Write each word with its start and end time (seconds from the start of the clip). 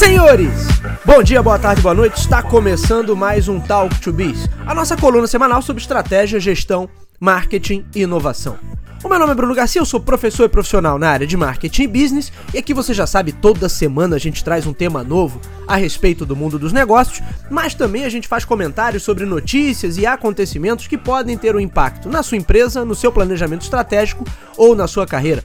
Senhores, 0.00 0.48
bom 1.04 1.22
dia, 1.22 1.42
boa 1.42 1.58
tarde, 1.58 1.82
boa 1.82 1.94
noite. 1.94 2.18
Está 2.20 2.42
começando 2.42 3.14
mais 3.14 3.48
um 3.48 3.60
Talk 3.60 4.00
to 4.00 4.10
Biz, 4.10 4.48
a 4.66 4.74
nossa 4.74 4.96
coluna 4.96 5.26
semanal 5.26 5.60
sobre 5.60 5.82
estratégia, 5.82 6.40
gestão, 6.40 6.88
marketing 7.20 7.84
e 7.94 8.00
inovação. 8.00 8.58
O 9.02 9.08
meu 9.08 9.18
nome 9.18 9.32
é 9.32 9.34
Bruno 9.34 9.54
Garcia, 9.54 9.80
eu 9.80 9.86
sou 9.86 9.98
professor 9.98 10.44
e 10.44 10.48
profissional 10.50 10.98
na 10.98 11.08
área 11.08 11.26
de 11.26 11.34
marketing 11.34 11.84
e 11.84 11.86
business, 11.86 12.30
e 12.52 12.58
aqui 12.58 12.74
você 12.74 12.92
já 12.92 13.06
sabe, 13.06 13.32
toda 13.32 13.66
semana 13.66 14.16
a 14.16 14.18
gente 14.18 14.44
traz 14.44 14.66
um 14.66 14.74
tema 14.74 15.02
novo 15.02 15.40
a 15.66 15.74
respeito 15.74 16.26
do 16.26 16.36
mundo 16.36 16.58
dos 16.58 16.70
negócios, 16.70 17.22
mas 17.48 17.74
também 17.74 18.04
a 18.04 18.10
gente 18.10 18.28
faz 18.28 18.44
comentários 18.44 19.02
sobre 19.02 19.24
notícias 19.24 19.96
e 19.96 20.04
acontecimentos 20.04 20.86
que 20.86 20.98
podem 20.98 21.38
ter 21.38 21.56
um 21.56 21.60
impacto 21.60 22.10
na 22.10 22.22
sua 22.22 22.36
empresa, 22.36 22.84
no 22.84 22.94
seu 22.94 23.10
planejamento 23.10 23.62
estratégico 23.62 24.22
ou 24.54 24.76
na 24.76 24.86
sua 24.86 25.06
carreira. 25.06 25.42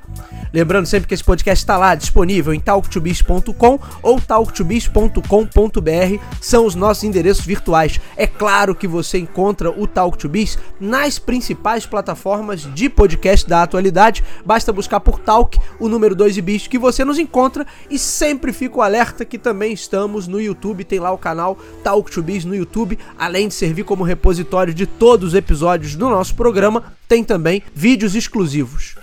Lembrando 0.55 0.85
sempre 0.85 1.07
que 1.07 1.13
esse 1.13 1.23
podcast 1.23 1.63
está 1.63 1.77
lá 1.77 1.95
disponível 1.95 2.53
em 2.53 2.61
talktobiz.com 2.61 3.79
ou 4.01 4.21
talktobiz.com.br, 4.21 6.23
são 6.39 6.65
os 6.65 6.75
nossos 6.75 7.03
endereços 7.03 7.45
virtuais. 7.45 7.99
É 8.15 8.25
claro 8.25 8.73
que 8.73 8.87
você 8.87 9.17
encontra 9.17 9.69
o 9.69 9.85
Talk 9.85 10.17
to 10.17 10.29
Biz 10.29 10.57
nas 10.79 11.19
principais 11.19 11.85
plataformas 11.85 12.61
de 12.73 12.89
podcast 12.89 13.44
da 13.47 13.63
atualidade. 13.63 14.23
Basta 14.45 14.73
buscar 14.73 14.99
por 14.99 15.19
Talk, 15.19 15.59
o 15.79 15.87
número 15.87 16.15
2 16.15 16.37
e 16.37 16.41
Biz, 16.41 16.67
que 16.67 16.77
você 16.77 17.05
nos 17.05 17.19
encontra 17.19 17.65
e 17.89 17.97
sempre 17.97 18.51
fica 18.53 18.77
o 18.77 18.81
alerta 18.81 19.25
que 19.25 19.37
também 19.37 19.73
estamos 19.73 20.27
no 20.27 20.41
YouTube, 20.41 20.83
tem 20.83 20.99
lá 20.99 21.11
o 21.11 21.17
canal 21.17 21.57
Talk 21.83 22.09
to 22.11 22.21
Biz 22.21 22.45
no 22.45 22.55
YouTube, 22.55 22.97
além 23.17 23.47
de 23.47 23.53
servir 23.53 23.83
como 23.83 24.03
repositório 24.03 24.73
de 24.73 24.85
todos 24.85 25.29
os 25.29 25.33
episódios 25.35 25.95
do 25.95 26.09
nosso 26.09 26.35
programa, 26.35 26.93
tem 27.07 27.23
também 27.23 27.63
vídeos 27.73 28.15
exclusivos. 28.15 28.95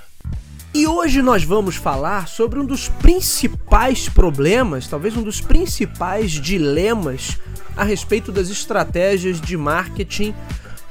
E 0.74 0.86
hoje 0.86 1.20
nós 1.20 1.44
vamos 1.44 1.76
falar 1.76 2.26
sobre 2.26 2.58
um 2.58 2.64
dos 2.64 2.88
principais 2.88 4.08
problemas, 4.08 4.88
talvez 4.88 5.14
um 5.14 5.22
dos 5.22 5.38
principais 5.38 6.30
dilemas 6.30 7.38
a 7.76 7.84
respeito 7.84 8.32
das 8.32 8.48
estratégias 8.48 9.38
de 9.38 9.54
marketing 9.54 10.34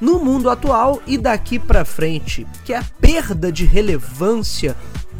no 0.01 0.19
mundo 0.19 0.49
atual 0.49 0.99
e 1.05 1.17
daqui 1.17 1.59
para 1.59 1.85
frente, 1.85 2.47
que 2.65 2.73
é 2.73 2.77
a 2.77 2.85
perda 2.99 3.51
de 3.51 3.63
relevância 3.63 4.75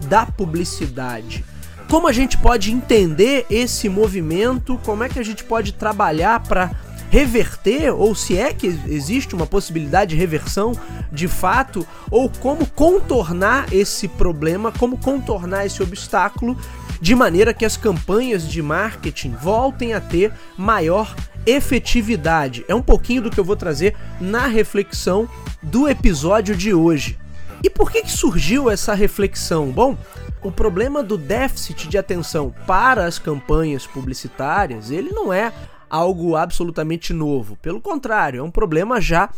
da 0.10 0.26
publicidade. 0.26 1.46
Como 1.88 2.08
a 2.08 2.12
gente 2.12 2.38
pode 2.38 2.72
entender 2.72 3.46
esse 3.50 3.88
movimento? 3.88 4.80
Como 4.84 5.04
é 5.04 5.10
que 5.10 5.20
a 5.20 5.24
gente 5.24 5.44
pode 5.44 5.74
trabalhar 5.74 6.42
para 6.42 6.72
reverter, 7.12 7.94
ou 7.94 8.16
se 8.16 8.38
é 8.38 8.54
que 8.54 8.68
existe 8.88 9.36
uma 9.36 9.46
possibilidade 9.46 10.12
de 10.12 10.16
reversão 10.16 10.72
de 11.12 11.28
fato, 11.28 11.86
ou 12.10 12.30
como 12.30 12.66
contornar 12.66 13.72
esse 13.74 14.08
problema, 14.08 14.72
como 14.72 14.98
contornar 14.98 15.66
esse 15.66 15.84
obstáculo 15.84 16.58
de 17.02 17.14
maneira 17.14 17.54
que 17.54 17.66
as 17.66 17.76
campanhas 17.76 18.48
de 18.48 18.62
marketing 18.62 19.32
voltem 19.32 19.94
a 19.94 20.00
ter 20.00 20.32
maior 20.58 21.14
efetividade. 21.46 22.66
É 22.68 22.76
um 22.76 22.82
pouquinho 22.82 23.22
do 23.22 23.32
que 23.32 23.40
eu 23.40 23.44
vou 23.44 23.56
trazer 23.56 23.96
na 24.20 24.48
reflexão 24.48 25.30
do 25.62 25.88
episódio 25.88 26.56
de 26.56 26.74
hoje. 26.74 27.18
E 27.64 27.70
por 27.70 27.92
que, 27.92 28.02
que 28.02 28.12
surgiu 28.12 28.70
essa 28.70 28.94
reflexão? 28.94 29.70
Bom, 29.70 29.96
o 30.42 30.52
problema 30.52 31.04
do 31.04 31.18
déficit 31.18 31.88
de 31.88 31.98
atenção 31.98 32.54
para 32.66 33.06
as 33.06 33.20
campanhas 33.20 33.86
publicitárias, 33.86 34.90
ele 34.90 35.12
não 35.12 35.32
é 35.32 35.54
algo 35.90 36.36
absolutamente 36.36 37.14
novo. 37.14 37.58
Pelo 37.62 37.80
contrário, 37.80 38.40
é 38.40 38.44
um 38.44 38.50
problema 38.50 39.00
já 39.00 39.30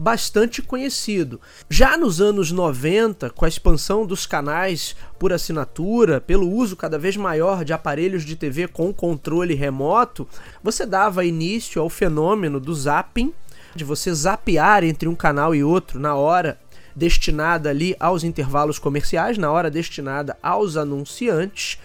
bastante 0.00 0.62
conhecido. 0.62 1.38
Já 1.68 1.94
nos 1.94 2.22
anos 2.22 2.50
90, 2.50 3.28
com 3.28 3.44
a 3.44 3.48
expansão 3.48 4.06
dos 4.06 4.24
canais 4.24 4.96
por 5.18 5.30
assinatura, 5.30 6.22
pelo 6.22 6.50
uso 6.50 6.74
cada 6.74 6.98
vez 6.98 7.18
maior 7.18 7.66
de 7.66 7.74
aparelhos 7.74 8.24
de 8.24 8.34
TV 8.34 8.66
com 8.66 8.94
controle 8.94 9.52
remoto, 9.52 10.26
você 10.64 10.86
dava 10.86 11.26
início 11.26 11.82
ao 11.82 11.90
fenômeno 11.90 12.58
do 12.58 12.74
zapping, 12.74 13.30
de 13.74 13.84
você 13.84 14.12
zapear 14.14 14.84
entre 14.84 15.06
um 15.06 15.14
canal 15.14 15.54
e 15.54 15.62
outro 15.62 16.00
na 16.00 16.14
hora 16.14 16.58
destinada 16.96 17.68
ali 17.68 17.94
aos 18.00 18.24
intervalos 18.24 18.78
comerciais, 18.78 19.36
na 19.36 19.52
hora 19.52 19.70
destinada 19.70 20.34
aos 20.42 20.78
anunciantes 20.78 21.78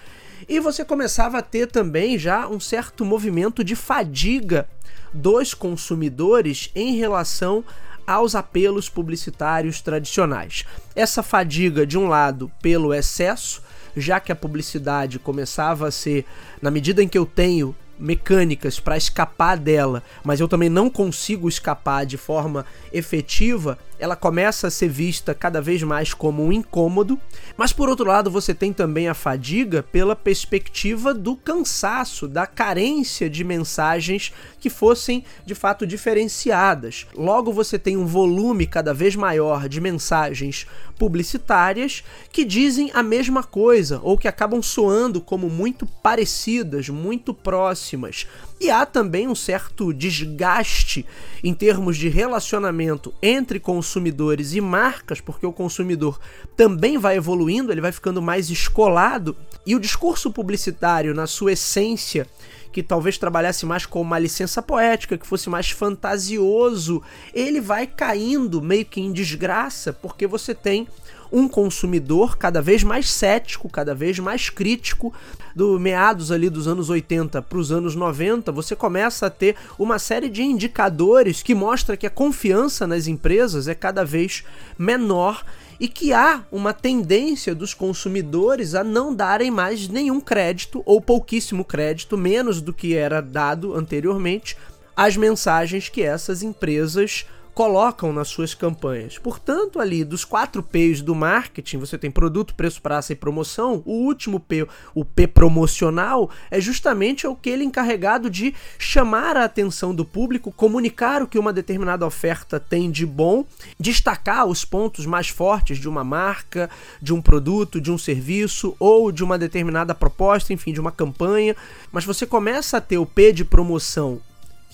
e 0.48 0.60
você 0.60 0.84
começava 0.84 1.40
a 1.40 1.42
ter 1.42 1.68
também 1.68 2.18
já 2.20 2.48
um 2.48 2.60
certo 2.60 3.06
movimento 3.06 3.64
de 3.64 3.76
fadiga 3.76 4.68
dos 5.14 5.54
consumidores 5.54 6.70
em 6.76 6.98
relação 6.98 7.64
aos 8.06 8.36
apelos 8.36 8.90
publicitários 8.90 9.82
tradicionais. 9.82 10.66
Essa 10.96 11.24
fadiga, 11.24 11.86
de 11.86 11.98
um 11.98 12.08
lado, 12.08 12.52
pelo 12.62 12.94
excesso, 12.94 13.62
já 13.96 14.20
que 14.20 14.32
a 14.32 14.36
publicidade 14.36 15.20
começava 15.20 15.88
a 15.88 15.92
ser, 15.92 16.26
na 16.62 16.70
medida 16.70 17.02
em 17.02 17.08
que 17.08 17.18
eu 17.18 17.26
tenho 17.26 17.76
mecânicas 17.98 18.80
para 18.80 18.98
escapar 18.98 19.58
dela, 19.58 20.04
mas 20.24 20.40
eu 20.40 20.48
também 20.48 20.70
não 20.70 20.90
consigo 20.90 21.48
escapar 21.48 22.06
de 22.06 22.18
forma 22.18 22.66
efetiva, 22.92 23.78
ela 23.98 24.16
começa 24.16 24.68
a 24.68 24.72
ser 24.72 24.90
vista 24.90 25.34
cada 25.34 25.62
vez 25.62 25.82
mais 25.82 26.14
como 26.14 26.44
um 26.44 26.52
incômodo. 26.52 27.20
Mas 27.56 27.72
por 27.72 27.88
outro 27.88 28.06
lado, 28.06 28.30
você 28.30 28.54
tem 28.54 28.74
também 28.74 29.08
a 29.08 29.14
fadiga 29.14 29.82
pela 29.82 30.16
perspectiva 30.16 31.14
do 31.14 31.36
cansaço, 31.36 32.28
da 32.28 32.46
carência 32.46 33.30
de 33.30 33.44
mensagens 33.44 34.34
que 34.66 34.70
fossem 34.72 35.24
de 35.46 35.54
fato 35.54 35.86
diferenciadas. 35.86 37.06
Logo, 37.16 37.54
você 37.54 37.78
tem 37.78 37.96
um 37.96 38.08
volume 38.08 38.66
cada 38.66 38.96
vez 38.96 39.16
maior 39.16 39.70
de 39.70 39.80
mensagens 39.80 40.66
publicitárias 40.98 42.04
que 42.32 42.44
dizem 42.44 42.90
a 42.92 43.04
mesma 43.04 43.44
coisa 43.44 44.00
ou 44.02 44.18
que 44.18 44.28
acabam 44.28 44.64
soando 44.64 45.22
como 45.22 45.52
muito 45.52 45.86
parecidas, 45.86 46.90
muito 46.90 47.32
próximas. 47.32 48.26
E 48.60 48.72
há 48.72 48.88
também 48.88 49.28
um 49.28 49.36
certo 49.36 49.94
desgaste 49.94 51.06
em 51.44 51.54
termos 51.54 51.96
de 51.96 52.10
relacionamento 52.10 53.14
entre 53.22 53.60
consumidores 53.60 54.56
e 54.56 54.62
marcas, 54.62 55.22
porque 55.22 55.46
o 55.46 55.54
consumidor 55.54 56.20
também 56.58 56.98
vai 56.98 57.18
evoluindo, 57.18 57.72
ele 57.72 57.82
vai 57.82 57.92
ficando 57.92 58.20
mais 58.20 58.50
escolado, 58.50 59.36
e 59.64 59.76
o 59.76 59.80
discurso 59.80 60.32
publicitário, 60.32 61.14
na 61.14 61.28
sua 61.28 61.52
essência, 61.52 62.28
que 62.76 62.84
talvez 62.84 63.18
trabalhasse 63.18 63.66
mais 63.66 63.86
com 63.86 64.02
uma 64.02 64.20
licença 64.20 64.62
poética, 64.62 65.18
que 65.18 65.26
fosse 65.26 65.50
mais 65.50 65.72
fantasioso, 65.72 67.02
ele 67.34 67.62
vai 67.62 67.88
caindo 67.88 68.62
meio 68.62 68.84
que 68.84 69.00
em 69.00 69.14
desgraça, 69.14 69.94
porque 69.94 70.28
você 70.28 70.54
tem 70.54 70.86
um 71.32 71.48
consumidor 71.48 72.38
cada 72.38 72.62
vez 72.62 72.84
mais 72.84 73.10
cético, 73.10 73.70
cada 73.70 73.94
vez 73.94 74.20
mais 74.20 74.50
crítico. 74.50 75.14
Do 75.56 75.80
meados 75.80 76.32
ali 76.32 76.50
dos 76.50 76.68
anos 76.68 76.90
80 76.90 77.42
para 77.42 77.58
os 77.58 77.72
anos 77.72 77.96
90, 77.96 78.52
você 78.52 78.76
começa 78.76 79.28
a 79.28 79.30
ter 79.30 79.56
uma 79.80 79.98
série 79.98 80.30
de 80.30 80.44
indicadores 80.44 81.42
que 81.42 81.56
mostra 81.56 81.96
que 81.96 82.06
a 82.06 82.10
confiança 82.10 82.86
nas 82.86 83.08
empresas 83.08 83.68
é 83.68 83.74
cada 83.74 84.04
vez 84.04 84.44
menor 84.78 85.44
e 85.80 85.88
que 85.88 86.14
há 86.14 86.44
uma 86.52 86.74
tendência 86.74 87.54
dos 87.54 87.74
consumidores 87.74 88.76
a 88.76 88.84
não 88.84 89.14
darem 89.14 89.52
mais 89.52 89.88
nenhum 89.88 90.22
crédito 90.22 90.82
ou 90.86 91.02
pouquíssimo 91.02 91.66
crédito, 91.66 92.18
menos 92.18 92.62
do 92.62 92.74
que 92.74 92.96
era 92.96 93.22
dado 93.22 93.76
anteriormente, 93.76 94.58
às 94.96 95.18
mensagens 95.18 95.90
que 95.90 96.02
essas 96.02 96.42
empresas 96.42 97.26
colocam 97.56 98.12
nas 98.12 98.28
suas 98.28 98.54
campanhas. 98.54 99.18
Portanto, 99.18 99.80
ali 99.80 100.04
dos 100.04 100.26
quatro 100.26 100.62
P's 100.62 101.02
do 101.02 101.16
marketing, 101.16 101.78
você 101.78 101.98
tem 101.98 102.12
produto, 102.12 102.54
preço, 102.54 102.82
praça 102.82 103.14
e 103.14 103.16
promoção. 103.16 103.82
O 103.86 103.94
último 104.06 104.42
P, 104.42 104.68
o 104.94 105.06
P 105.06 105.26
promocional, 105.26 106.30
é 106.52 106.60
justamente 106.60 107.26
aquele 107.26 107.64
encarregado 107.64 108.30
de 108.30 108.54
chamar 108.78 109.38
a 109.38 109.46
atenção 109.46 109.96
do 109.96 110.04
público, 110.04 110.52
comunicar 110.52 111.24
o 111.24 111.28
que 111.28 111.40
uma 111.40 111.54
determinada 111.54 112.06
oferta 112.06 112.60
tem 112.60 112.92
de 112.92 113.06
bom, 113.06 113.46
destacar 113.80 114.46
os 114.46 114.66
pontos 114.66 115.06
mais 115.06 115.30
fortes 115.30 115.78
de 115.78 115.88
uma 115.88 116.04
marca, 116.04 116.70
de 117.02 117.14
um 117.14 117.22
produto, 117.22 117.80
de 117.80 117.90
um 117.90 117.98
serviço 117.98 118.76
ou 118.78 119.14
de 119.14 119.24
uma 119.24 119.38
determinada 119.38 119.96
proposta, 119.96 120.52
enfim, 120.52 120.74
de 120.74 120.82
uma 120.82 120.92
campanha. 120.92 121.56
Mas 121.90 122.04
você 122.04 122.26
começa 122.26 122.78
a 122.78 122.82
ter 122.82 122.98
o 122.98 123.06
P 123.06 123.32
de 123.32 123.46
promoção 123.46 124.20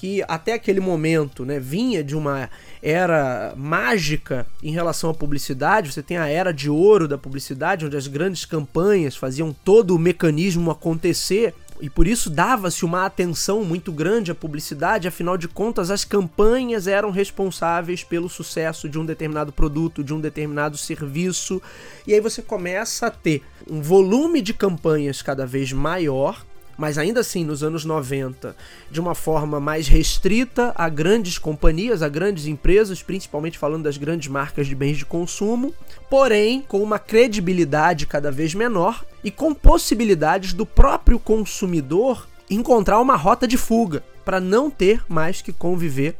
que 0.01 0.23
até 0.27 0.53
aquele 0.53 0.79
momento 0.79 1.45
né, 1.45 1.59
vinha 1.59 2.03
de 2.03 2.15
uma 2.15 2.49
era 2.81 3.53
mágica 3.55 4.47
em 4.63 4.71
relação 4.71 5.11
à 5.11 5.13
publicidade. 5.13 5.93
Você 5.93 6.01
tem 6.01 6.17
a 6.17 6.27
era 6.27 6.51
de 6.51 6.71
ouro 6.71 7.07
da 7.07 7.19
publicidade, 7.19 7.85
onde 7.85 7.95
as 7.95 8.07
grandes 8.07 8.43
campanhas 8.43 9.15
faziam 9.15 9.53
todo 9.63 9.95
o 9.95 9.99
mecanismo 9.99 10.71
acontecer. 10.71 11.53
E 11.79 11.87
por 11.87 12.07
isso 12.07 12.31
dava-se 12.31 12.83
uma 12.83 13.05
atenção 13.05 13.63
muito 13.63 13.91
grande 13.91 14.31
à 14.31 14.35
publicidade, 14.35 15.07
afinal 15.07 15.37
de 15.37 15.47
contas, 15.47 15.91
as 15.91 16.03
campanhas 16.03 16.87
eram 16.87 17.11
responsáveis 17.11 18.03
pelo 18.03 18.27
sucesso 18.27 18.89
de 18.89 18.97
um 18.97 19.05
determinado 19.05 19.51
produto, 19.51 20.03
de 20.03 20.15
um 20.15 20.19
determinado 20.19 20.77
serviço. 20.79 21.61
E 22.07 22.13
aí 22.15 22.19
você 22.19 22.41
começa 22.41 23.05
a 23.05 23.11
ter 23.11 23.43
um 23.69 23.83
volume 23.83 24.41
de 24.41 24.51
campanhas 24.51 25.21
cada 25.21 25.45
vez 25.45 25.71
maior 25.71 26.43
mas 26.81 26.97
ainda 26.97 27.19
assim 27.19 27.45
nos 27.45 27.61
anos 27.61 27.85
90, 27.85 28.55
de 28.89 28.99
uma 28.99 29.13
forma 29.13 29.59
mais 29.59 29.87
restrita 29.87 30.73
a 30.75 30.89
grandes 30.89 31.37
companhias, 31.37 32.01
a 32.01 32.09
grandes 32.09 32.47
empresas, 32.47 33.03
principalmente 33.03 33.55
falando 33.55 33.83
das 33.83 33.97
grandes 33.97 34.29
marcas 34.29 34.65
de 34.65 34.73
bens 34.73 34.97
de 34.97 35.05
consumo, 35.05 35.75
porém 36.09 36.59
com 36.59 36.81
uma 36.81 36.97
credibilidade 36.97 38.07
cada 38.07 38.31
vez 38.31 38.55
menor 38.55 39.05
e 39.23 39.29
com 39.29 39.53
possibilidades 39.53 40.53
do 40.53 40.65
próprio 40.65 41.19
consumidor 41.19 42.27
encontrar 42.49 42.99
uma 42.99 43.15
rota 43.15 43.47
de 43.47 43.57
fuga 43.57 44.03
para 44.25 44.39
não 44.39 44.71
ter 44.71 45.03
mais 45.07 45.39
que 45.39 45.53
conviver 45.53 46.17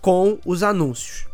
com 0.00 0.40
os 0.44 0.64
anúncios. 0.64 1.28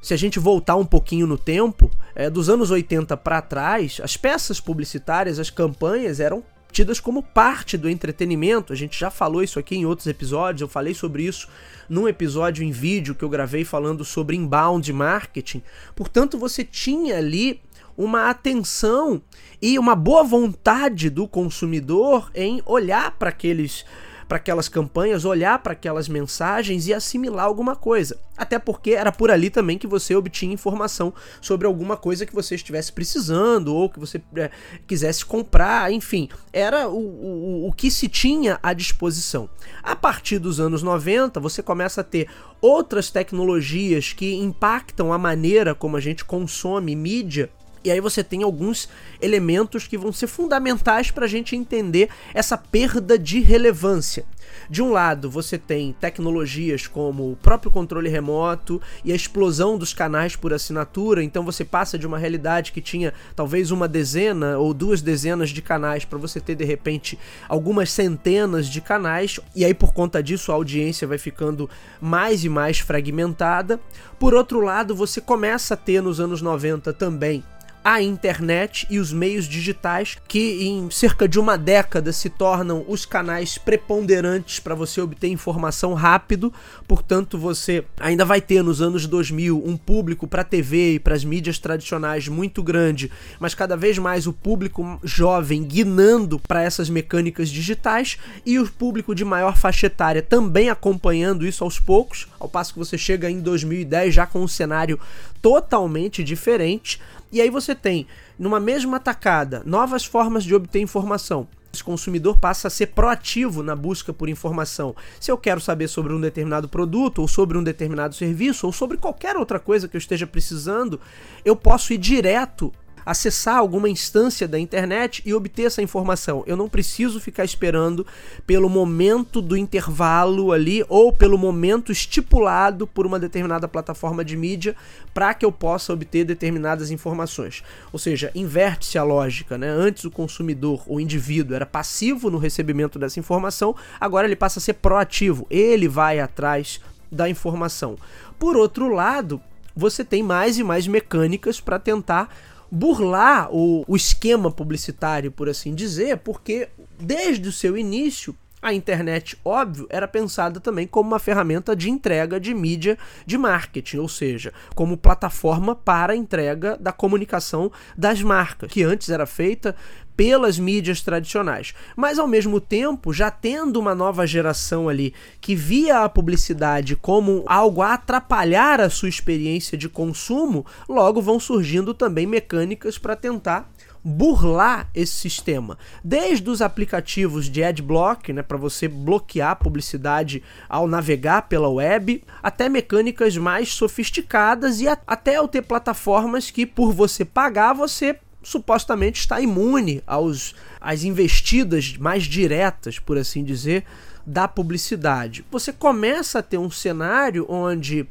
Se 0.00 0.14
a 0.14 0.16
gente 0.16 0.38
voltar 0.38 0.76
um 0.76 0.86
pouquinho 0.86 1.26
no 1.26 1.36
tempo, 1.36 1.90
é, 2.14 2.30
dos 2.30 2.48
anos 2.48 2.70
80 2.70 3.14
para 3.18 3.42
trás, 3.42 4.00
as 4.02 4.16
peças 4.16 4.58
publicitárias, 4.58 5.38
as 5.38 5.50
campanhas 5.50 6.18
eram 6.18 6.42
tidas 6.72 6.98
como 6.98 7.22
parte 7.22 7.76
do 7.76 7.88
entretenimento. 7.88 8.72
A 8.72 8.76
gente 8.76 8.98
já 8.98 9.10
falou 9.10 9.42
isso 9.42 9.58
aqui 9.58 9.76
em 9.76 9.86
outros 9.86 10.06
episódios, 10.08 10.62
eu 10.62 10.68
falei 10.68 10.94
sobre 10.94 11.24
isso 11.24 11.48
num 11.88 12.08
episódio 12.08 12.64
em 12.64 12.70
vídeo 12.70 13.14
que 13.14 13.24
eu 13.24 13.28
gravei 13.28 13.64
falando 13.64 14.04
sobre 14.04 14.36
inbound 14.36 14.92
marketing. 14.92 15.62
Portanto, 15.94 16.38
você 16.38 16.64
tinha 16.64 17.18
ali 17.18 17.60
uma 17.96 18.30
atenção 18.30 19.22
e 19.60 19.78
uma 19.78 19.94
boa 19.94 20.24
vontade 20.24 21.10
do 21.10 21.28
consumidor 21.28 22.30
em 22.34 22.62
olhar 22.64 23.12
para 23.12 23.28
aqueles 23.28 23.84
para 24.32 24.38
aquelas 24.38 24.66
campanhas, 24.66 25.26
olhar 25.26 25.58
para 25.58 25.74
aquelas 25.74 26.08
mensagens 26.08 26.86
e 26.86 26.94
assimilar 26.94 27.44
alguma 27.44 27.76
coisa. 27.76 28.18
Até 28.34 28.58
porque 28.58 28.92
era 28.92 29.12
por 29.12 29.30
ali 29.30 29.50
também 29.50 29.76
que 29.76 29.86
você 29.86 30.16
obtinha 30.16 30.54
informação 30.54 31.12
sobre 31.38 31.66
alguma 31.66 31.98
coisa 31.98 32.24
que 32.24 32.34
você 32.34 32.54
estivesse 32.54 32.90
precisando 32.94 33.74
ou 33.74 33.90
que 33.90 34.00
você 34.00 34.22
é, 34.34 34.50
quisesse 34.86 35.22
comprar, 35.22 35.92
enfim, 35.92 36.30
era 36.50 36.88
o, 36.88 36.96
o, 36.96 37.68
o 37.68 37.72
que 37.74 37.90
se 37.90 38.08
tinha 38.08 38.58
à 38.62 38.72
disposição. 38.72 39.50
A 39.82 39.94
partir 39.94 40.38
dos 40.38 40.58
anos 40.58 40.82
90, 40.82 41.38
você 41.38 41.62
começa 41.62 42.00
a 42.00 42.04
ter 42.04 42.26
outras 42.58 43.10
tecnologias 43.10 44.14
que 44.14 44.34
impactam 44.36 45.12
a 45.12 45.18
maneira 45.18 45.74
como 45.74 45.94
a 45.94 46.00
gente 46.00 46.24
consome 46.24 46.96
mídia 46.96 47.50
e 47.84 47.90
aí 47.90 48.00
você 48.00 48.22
tem 48.22 48.42
alguns 48.42 48.88
elementos 49.20 49.86
que 49.86 49.98
vão 49.98 50.12
ser 50.12 50.26
fundamentais 50.26 51.10
para 51.10 51.24
a 51.24 51.28
gente 51.28 51.56
entender 51.56 52.08
essa 52.34 52.56
perda 52.56 53.18
de 53.18 53.40
relevância. 53.40 54.24
De 54.68 54.82
um 54.82 54.90
lado, 54.90 55.30
você 55.30 55.58
tem 55.58 55.92
tecnologias 55.92 56.86
como 56.86 57.32
o 57.32 57.36
próprio 57.36 57.70
controle 57.70 58.08
remoto 58.08 58.80
e 59.04 59.12
a 59.12 59.16
explosão 59.16 59.76
dos 59.78 59.92
canais 59.92 60.36
por 60.36 60.52
assinatura, 60.52 61.22
então 61.22 61.44
você 61.44 61.64
passa 61.64 61.98
de 61.98 62.06
uma 62.06 62.18
realidade 62.18 62.72
que 62.72 62.80
tinha 62.80 63.12
talvez 63.34 63.70
uma 63.70 63.88
dezena 63.88 64.58
ou 64.58 64.72
duas 64.72 65.02
dezenas 65.02 65.50
de 65.50 65.62
canais 65.62 66.04
para 66.04 66.18
você 66.18 66.40
ter 66.40 66.54
de 66.54 66.64
repente 66.64 67.18
algumas 67.48 67.90
centenas 67.90 68.66
de 68.66 68.80
canais, 68.80 69.40
e 69.54 69.64
aí 69.64 69.74
por 69.74 69.92
conta 69.92 70.22
disso 70.22 70.52
a 70.52 70.54
audiência 70.54 71.08
vai 71.08 71.18
ficando 71.18 71.68
mais 72.00 72.44
e 72.44 72.48
mais 72.48 72.78
fragmentada. 72.78 73.80
Por 74.18 74.34
outro 74.34 74.60
lado, 74.60 74.94
você 74.94 75.20
começa 75.20 75.74
a 75.74 75.76
ter 75.76 76.02
nos 76.02 76.20
anos 76.20 76.40
90 76.40 76.92
também 76.92 77.42
a 77.84 78.00
internet 78.00 78.86
e 78.88 78.98
os 78.98 79.12
meios 79.12 79.46
digitais, 79.46 80.16
que 80.28 80.64
em 80.64 80.90
cerca 80.90 81.28
de 81.28 81.38
uma 81.38 81.58
década 81.58 82.12
se 82.12 82.30
tornam 82.30 82.84
os 82.86 83.04
canais 83.04 83.58
preponderantes 83.58 84.60
para 84.60 84.74
você 84.74 85.00
obter 85.00 85.28
informação 85.28 85.94
rápido. 85.94 86.52
Portanto, 86.86 87.36
você 87.36 87.84
ainda 87.98 88.24
vai 88.24 88.40
ter 88.40 88.62
nos 88.62 88.80
anos 88.80 89.06
2000 89.06 89.62
um 89.64 89.76
público 89.76 90.26
para 90.26 90.44
TV 90.44 90.94
e 90.94 90.98
para 90.98 91.14
as 91.14 91.24
mídias 91.24 91.58
tradicionais 91.58 92.28
muito 92.28 92.62
grande, 92.62 93.10
mas 93.40 93.54
cada 93.54 93.76
vez 93.76 93.98
mais 93.98 94.26
o 94.26 94.32
público 94.32 95.00
jovem 95.02 95.62
guinando 95.64 96.38
para 96.38 96.62
essas 96.62 96.88
mecânicas 96.88 97.48
digitais 97.48 98.18
e 98.46 98.58
o 98.58 98.70
público 98.70 99.14
de 99.14 99.24
maior 99.24 99.56
faixa 99.56 99.86
etária 99.86 100.22
também 100.22 100.70
acompanhando 100.70 101.46
isso 101.46 101.64
aos 101.64 101.80
poucos, 101.80 102.28
ao 102.38 102.48
passo 102.48 102.72
que 102.72 102.78
você 102.78 102.96
chega 102.96 103.30
em 103.30 103.40
2010 103.40 104.14
já 104.14 104.26
com 104.26 104.40
um 104.40 104.48
cenário 104.48 104.98
totalmente 105.40 106.22
diferente. 106.22 107.00
E 107.32 107.40
aí 107.40 107.48
você 107.48 107.74
tem, 107.74 108.06
numa 108.38 108.60
mesma 108.60 109.00
tacada, 109.00 109.62
novas 109.64 110.04
formas 110.04 110.44
de 110.44 110.54
obter 110.54 110.80
informação. 110.80 111.48
Esse 111.72 111.82
consumidor 111.82 112.38
passa 112.38 112.68
a 112.68 112.70
ser 112.70 112.88
proativo 112.88 113.62
na 113.62 113.74
busca 113.74 114.12
por 114.12 114.28
informação. 114.28 114.94
Se 115.18 115.30
eu 115.30 115.38
quero 115.38 115.58
saber 115.58 115.88
sobre 115.88 116.12
um 116.12 116.20
determinado 116.20 116.68
produto, 116.68 117.20
ou 117.20 117.28
sobre 117.28 117.56
um 117.56 117.64
determinado 117.64 118.14
serviço, 118.14 118.66
ou 118.66 118.72
sobre 118.72 118.98
qualquer 118.98 119.38
outra 119.38 119.58
coisa 119.58 119.88
que 119.88 119.96
eu 119.96 119.98
esteja 119.98 120.26
precisando, 120.26 121.00
eu 121.42 121.56
posso 121.56 121.94
ir 121.94 121.98
direto 121.98 122.70
acessar 123.04 123.56
alguma 123.56 123.88
instância 123.88 124.46
da 124.46 124.58
internet 124.58 125.22
e 125.24 125.34
obter 125.34 125.64
essa 125.64 125.82
informação. 125.82 126.42
Eu 126.46 126.56
não 126.56 126.68
preciso 126.68 127.20
ficar 127.20 127.44
esperando 127.44 128.06
pelo 128.46 128.68
momento 128.68 129.40
do 129.40 129.56
intervalo 129.56 130.52
ali 130.52 130.84
ou 130.88 131.12
pelo 131.12 131.38
momento 131.38 131.92
estipulado 131.92 132.86
por 132.86 133.06
uma 133.06 133.18
determinada 133.18 133.68
plataforma 133.68 134.24
de 134.24 134.36
mídia 134.36 134.76
para 135.12 135.34
que 135.34 135.44
eu 135.44 135.52
possa 135.52 135.92
obter 135.92 136.24
determinadas 136.24 136.90
informações. 136.90 137.62
Ou 137.92 137.98
seja, 137.98 138.30
inverte-se 138.34 138.98
a 138.98 139.02
lógica, 139.02 139.58
né? 139.58 139.68
Antes 139.68 140.04
o 140.04 140.10
consumidor, 140.10 140.82
o 140.86 141.00
indivíduo 141.00 141.54
era 141.54 141.66
passivo 141.66 142.30
no 142.30 142.38
recebimento 142.38 142.98
dessa 142.98 143.20
informação, 143.20 143.74
agora 144.00 144.26
ele 144.26 144.36
passa 144.36 144.58
a 144.58 144.62
ser 144.62 144.74
proativo. 144.74 145.46
Ele 145.50 145.88
vai 145.88 146.20
atrás 146.20 146.80
da 147.10 147.28
informação. 147.28 147.98
Por 148.38 148.56
outro 148.56 148.88
lado, 148.88 149.40
você 149.76 150.04
tem 150.04 150.22
mais 150.22 150.58
e 150.58 150.64
mais 150.64 150.86
mecânicas 150.86 151.60
para 151.60 151.78
tentar 151.78 152.34
burlar 152.72 153.54
o, 153.54 153.84
o 153.86 153.94
esquema 153.94 154.50
publicitário, 154.50 155.30
por 155.30 155.46
assim 155.46 155.74
dizer, 155.74 156.16
porque 156.18 156.70
desde 156.98 157.46
o 157.46 157.52
seu 157.52 157.76
início 157.76 158.34
a 158.62 158.72
internet, 158.72 159.36
óbvio, 159.44 159.88
era 159.90 160.06
pensada 160.06 160.60
também 160.60 160.86
como 160.86 161.10
uma 161.10 161.18
ferramenta 161.18 161.74
de 161.74 161.90
entrega 161.90 162.38
de 162.38 162.54
mídia 162.54 162.96
de 163.26 163.36
marketing, 163.36 163.96
ou 163.96 164.08
seja, 164.08 164.54
como 164.76 164.96
plataforma 164.96 165.74
para 165.74 166.14
entrega 166.14 166.78
da 166.78 166.92
comunicação 166.92 167.72
das 167.98 168.22
marcas, 168.22 168.70
que 168.70 168.84
antes 168.84 169.08
era 169.08 169.26
feita 169.26 169.74
pelas 170.16 170.58
mídias 170.58 171.00
tradicionais. 171.00 171.74
Mas 171.96 172.18
ao 172.18 172.26
mesmo 172.26 172.60
tempo, 172.60 173.12
já 173.12 173.30
tendo 173.30 173.78
uma 173.78 173.94
nova 173.94 174.26
geração 174.26 174.88
ali 174.88 175.14
que 175.40 175.54
via 175.54 176.04
a 176.04 176.08
publicidade 176.08 176.96
como 176.96 177.44
algo 177.46 177.82
a 177.82 177.94
atrapalhar 177.94 178.80
a 178.80 178.90
sua 178.90 179.08
experiência 179.08 179.76
de 179.76 179.88
consumo, 179.88 180.64
logo 180.88 181.20
vão 181.20 181.38
surgindo 181.38 181.94
também 181.94 182.26
mecânicas 182.26 182.98
para 182.98 183.16
tentar 183.16 183.70
burlar 184.04 184.90
esse 184.94 185.12
sistema. 185.12 185.78
Desde 186.02 186.48
os 186.50 186.60
aplicativos 186.60 187.48
de 187.48 187.62
adblock, 187.62 188.32
né, 188.32 188.42
para 188.42 188.56
você 188.56 188.88
bloquear 188.88 189.56
publicidade 189.56 190.42
ao 190.68 190.88
navegar 190.88 191.42
pela 191.42 191.68
web, 191.68 192.22
até 192.42 192.68
mecânicas 192.68 193.36
mais 193.36 193.72
sofisticadas 193.72 194.80
e 194.80 194.88
até 194.88 195.36
eu 195.36 195.46
ter 195.46 195.62
plataformas 195.62 196.50
que 196.50 196.66
por 196.66 196.92
você 196.92 197.24
pagar 197.24 197.72
você 197.72 198.18
supostamente 198.42 199.20
está 199.20 199.40
imune 199.40 200.02
aos 200.06 200.54
às 200.80 201.04
investidas 201.04 201.96
mais 201.96 202.24
diretas, 202.24 202.98
por 202.98 203.16
assim 203.16 203.44
dizer, 203.44 203.84
da 204.26 204.46
publicidade. 204.46 205.44
Você 205.50 205.72
começa 205.72 206.38
a 206.38 206.42
ter 206.42 206.58
um 206.58 206.70
cenário 206.70 207.46
onde 207.48 208.06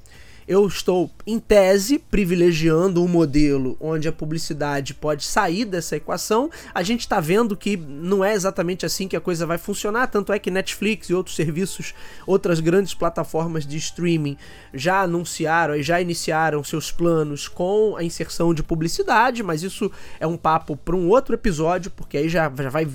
eu 0.48 0.65
estou, 0.67 1.10
em 1.25 1.39
tese, 1.39 2.00
privilegiando 2.00 3.03
um 3.03 3.07
modelo 3.07 3.77
onde 3.79 4.07
a 4.07 4.12
publicidade 4.12 4.93
pode 4.93 5.24
sair 5.24 5.65
dessa 5.65 5.95
equação. 5.95 6.50
A 6.74 6.83
gente 6.83 7.01
está 7.01 7.19
vendo 7.19 7.55
que 7.55 7.77
não 7.77 8.24
é 8.24 8.33
exatamente 8.33 8.86
assim 8.86 9.07
que 9.07 9.15
a 9.15 9.21
coisa 9.21 9.45
vai 9.45 9.57
funcionar, 9.57 10.07
tanto 10.07 10.33
é 10.33 10.39
que 10.39 10.51
Netflix 10.51 11.10
e 11.10 11.13
outros 11.13 11.36
serviços, 11.36 11.93
outras 12.25 12.60
grandes 12.60 12.93
plataformas 12.93 13.65
de 13.65 13.77
streaming 13.77 14.38
já 14.74 15.01
anunciaram 15.01 15.75
e 15.75 15.83
já 15.83 16.01
iniciaram 16.01 16.63
seus 16.63 16.91
planos 16.91 17.48
com 17.48 17.95
a 17.95 18.03
inserção 18.03 18.53
de 18.53 18.63
publicidade, 18.63 19.43
mas 19.43 19.63
isso 19.63 19.91
é 20.19 20.27
um 20.27 20.38
papo 20.38 20.75
para 20.75 20.95
um 20.95 21.07
outro 21.10 21.36
episódio, 21.36 21.91
porque 21.91 22.17
aí 22.17 22.29
já, 22.29 22.51
já 22.57 22.69
vai 22.69 22.88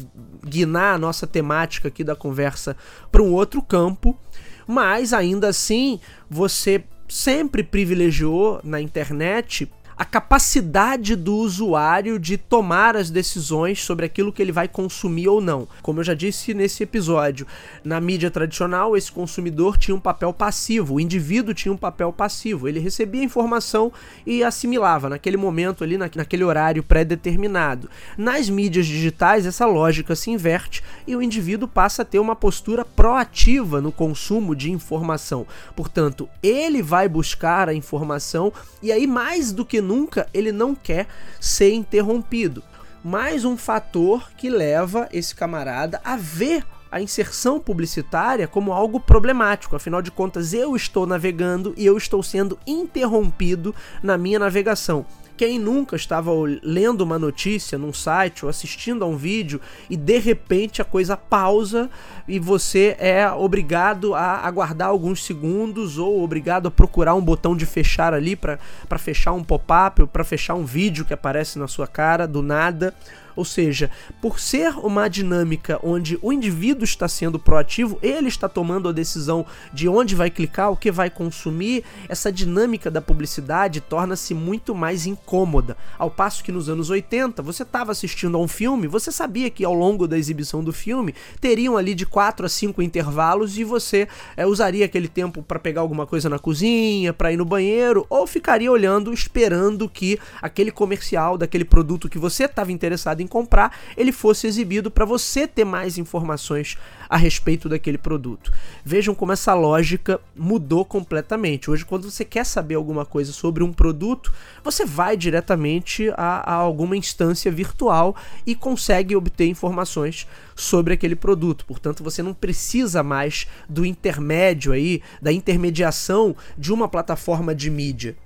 guinar 0.45 0.95
a 0.95 0.99
nossa 0.99 1.27
temática 1.27 1.89
aqui 1.89 2.05
da 2.05 2.17
conversa 2.17 2.77
para 3.11 3.23
um 3.23 3.33
outro 3.33 3.63
campo. 3.63 4.19
Mas 4.67 5.13
ainda 5.13 5.49
assim, 5.49 6.01
você 6.29 6.83
sempre 7.09 7.63
privilegiou 7.63 8.61
na 8.65 8.81
internet 8.81 9.69
a 9.97 10.05
capacidade 10.05 11.17
do 11.17 11.35
usuário 11.37 12.19
de 12.19 12.37
tomar 12.37 12.97
as 12.97 13.09
decisões 13.09 13.83
sobre 13.83 14.05
aquilo 14.05 14.33
que 14.33 14.43
ele 14.43 14.53
vai 14.53 14.69
consumir 14.69 15.29
ou 15.29 15.41
não. 15.41 15.67
Como 15.81 16.01
eu 16.01 16.05
já 16.05 16.13
disse 16.13 16.53
nesse 16.53 16.83
episódio, 16.83 17.47
na 17.83 17.99
mídia 17.99 18.31
tradicional, 18.31 18.95
esse 18.95 19.11
consumidor 19.11 19.79
tinha 19.79 19.95
um 19.95 20.01
papel 20.01 20.35
passivo, 20.35 20.95
o 20.95 21.01
indivíduo 21.01 21.55
tinha 21.55 21.73
um 21.73 21.77
papel 21.79 22.13
passivo. 22.13 22.69
Ele 22.69 22.79
recebia 22.79 23.25
informação 23.25 23.91
e 24.27 24.45
assimilava 24.45 25.09
naquele 25.09 25.39
momento 25.39 25.83
ali, 25.83 25.97
naquele 25.97 26.45
horário 26.45 26.83
pré-determinado. 26.83 27.89
Nas 28.19 28.51
mídias 28.51 28.87
digitais, 28.87 29.47
essa 29.47 29.65
lógica 29.65 30.15
se 30.15 30.31
inverte 30.31 30.83
e 31.07 31.17
o 31.17 31.23
indivíduo 31.23 31.67
passa 31.67 32.03
a 32.03 32.05
ter 32.05 32.19
uma 32.19 32.37
postura 32.37 32.85
proativa 32.85 33.81
no 33.81 33.91
consumo 33.91 34.55
de 34.55 34.71
informação. 34.71 35.47
Portanto, 35.75 36.29
ele 36.43 36.83
vai 36.83 37.09
buscar 37.09 37.69
a 37.69 37.75
informação 37.75 38.53
e 38.83 38.93
aí 38.93 39.07
mais 39.07 39.53
do 39.53 39.65
que 39.65 39.86
nunca 39.87 40.29
ele 40.35 40.53
não 40.53 40.75
quer 40.75 41.07
ser 41.41 41.73
interrompido. 41.73 42.63
Mais 43.03 43.45
um 43.45 43.57
fator 43.57 44.31
que 44.37 44.51
leva 44.51 45.09
esse 45.13 45.35
camarada 45.35 46.01
a 46.05 46.17
ver 46.17 46.67
a 46.91 47.01
inserção 47.01 47.61
publicitária 47.61 48.49
como 48.49 48.73
algo 48.73 48.99
problemático. 48.99 49.77
Afinal 49.77 50.03
de 50.03 50.11
contas, 50.11 50.53
eu 50.53 50.75
estou 50.75 51.07
navegando 51.07 51.75
e 51.77 51.87
eu 51.87 51.97
estou 51.97 52.23
sendo 52.23 52.59
interrompido 52.67 53.75
na 54.03 54.17
minha 54.19 54.39
navegação. 54.39 55.07
Quem 55.37 55.59
nunca 55.59 55.97
estava 55.97 56.31
lendo 56.63 57.03
uma 57.03 57.19
notícia 57.19 57.77
num 57.77 57.93
site 57.93 58.45
ou 58.45 58.49
assistindo 58.49 59.05
a 59.05 59.07
um 59.07 59.17
vídeo 59.17 59.61
e 59.91 59.97
de 59.97 60.19
repente 60.19 60.81
a 60.81 60.85
coisa 60.85 61.17
pausa 61.17 61.91
e 62.27 62.39
você 62.39 62.97
é 62.99 63.31
obrigado 63.31 64.15
a 64.15 64.47
aguardar 64.47 64.89
alguns 64.89 65.25
segundos 65.25 65.99
ou 65.99 66.23
obrigado 66.23 66.69
a 66.69 66.71
procurar 66.71 67.15
um 67.15 67.21
botão 67.21 67.55
de 67.55 67.67
fechar 67.67 68.15
ali 68.15 68.35
para 68.35 68.59
fechar 68.99 69.33
um 69.33 69.45
pop-up 69.45 70.03
ou 70.03 70.09
para 70.09 70.25
fechar 70.25 70.55
um 70.55 70.65
vídeo 70.65 71.05
que 71.05 71.13
aparece 71.13 71.59
na 71.59 71.69
sua 71.69 71.87
cara 71.87 72.27
do 72.27 72.41
nada 72.41 72.95
ou 73.37 73.45
seja, 73.45 73.91
por 74.21 74.41
ser 74.41 74.77
uma 74.79 75.09
dinâmica 75.09 75.79
onde 75.83 76.19
o 76.23 76.33
indivíduo 76.33 76.85
está 76.85 77.07
sendo 77.07 77.39
proativo, 77.39 77.99
ele 78.03 78.29
está 78.29 78.49
tomando 78.49 78.89
a 78.89 78.93
decisão 78.93 79.45
de 79.73 79.89
onde 79.89 80.15
vai 80.15 80.31
clicar, 80.31 80.73
o 80.73 80.77
que 80.77 80.91
vai 80.91 81.11
consumir, 81.11 81.85
essa 82.09 82.33
dinâmica 82.33 82.91
da 82.91 83.01
publicidade 83.01 83.81
torna-se 83.81 84.35
muito 84.35 84.75
mais 84.75 85.07
incômoda. 85.07 85.77
Ao 85.99 86.11
passo 86.11 86.43
que 86.43 86.51
nos 86.51 86.69
anos 86.69 86.89
80, 86.91 87.43
você 87.43 87.63
estava 87.63 87.93
assistindo 87.93 88.37
a 88.37 88.41
um 88.41 88.49
filme, 88.49 88.89
você 88.89 89.13
sabia 89.13 89.51
que 89.51 89.65
ao 89.65 89.75
longo 89.75 90.09
da 90.09 90.19
exibição 90.19 90.65
do 90.65 90.73
filme 90.73 91.15
teriam 91.41 91.77
ali 91.77 91.95
de 91.95 92.07
4 92.07 92.47
a 92.47 92.49
5 92.49 92.81
intervalos 92.83 93.59
e 93.59 93.65
você 93.65 94.09
é, 94.37 94.47
usaria 94.47 94.87
aquele 94.87 95.09
tempo 95.09 95.43
para 95.43 95.59
pegar 95.59 95.83
alguma 95.83 96.07
coisa 96.07 96.29
na 96.29 96.39
cozinha, 96.39 97.13
para 97.13 97.33
ir 97.33 97.37
no 97.37 97.45
banheiro, 97.45 98.07
ou 98.09 98.27
ficaria 98.27 98.73
olhando, 98.73 99.13
esperando 99.13 99.89
que 99.89 100.19
aquele 100.41 100.71
comercial 100.71 101.37
daquele 101.37 101.65
produto 101.65 102.09
que 102.09 102.19
você 102.19 102.45
estava 102.45 102.73
interessado 102.73 103.21
em 103.21 103.26
em 103.27 103.29
comprar, 103.29 103.77
ele 103.97 104.13
fosse 104.13 104.47
exibido 104.47 104.91
para 104.91 105.05
você 105.05 105.47
ter 105.47 105.65
mais 105.65 105.99
informações 105.99 106.79
a 107.09 107.17
respeito 107.17 107.69
daquele 107.69 107.99
produto. 107.99 108.53
Vejam 108.85 109.15
como 109.15 109.33
essa 109.33 109.55
lógica 109.55 110.21
mudou 110.35 110.85
completamente. 110.85 111.71
Hoje, 111.71 111.85
quando 111.85 112.11
você 112.11 112.25
quer 112.25 112.45
saber 112.45 112.77
alguma 112.77 113.05
coisa 113.05 113.33
sobre 113.33 113.63
um 113.63 113.73
produto, 113.73 114.33
você 114.65 114.85
vai 114.85 115.17
diretamente 115.17 116.11
a, 116.17 116.53
a 116.53 116.55
alguma 116.55 116.97
instância 116.97 117.51
virtual 117.51 118.17
e 118.47 118.55
consegue 118.55 119.15
obter 119.15 119.47
informações 119.47 120.27
sobre 120.55 120.95
aquele 120.95 121.17
produto. 121.17 121.65
Portanto, 121.67 122.03
você 122.03 122.23
não 122.23 122.35
precisa 122.35 123.03
mais 123.03 123.47
do 123.69 123.85
intermédio 123.85 124.73
aí, 124.73 125.03
da 125.21 125.33
intermediação 125.33 126.35
de 126.57 126.73
uma 126.73 126.89
plataforma 126.89 127.55
de 127.55 127.71
mídia. 127.71 128.17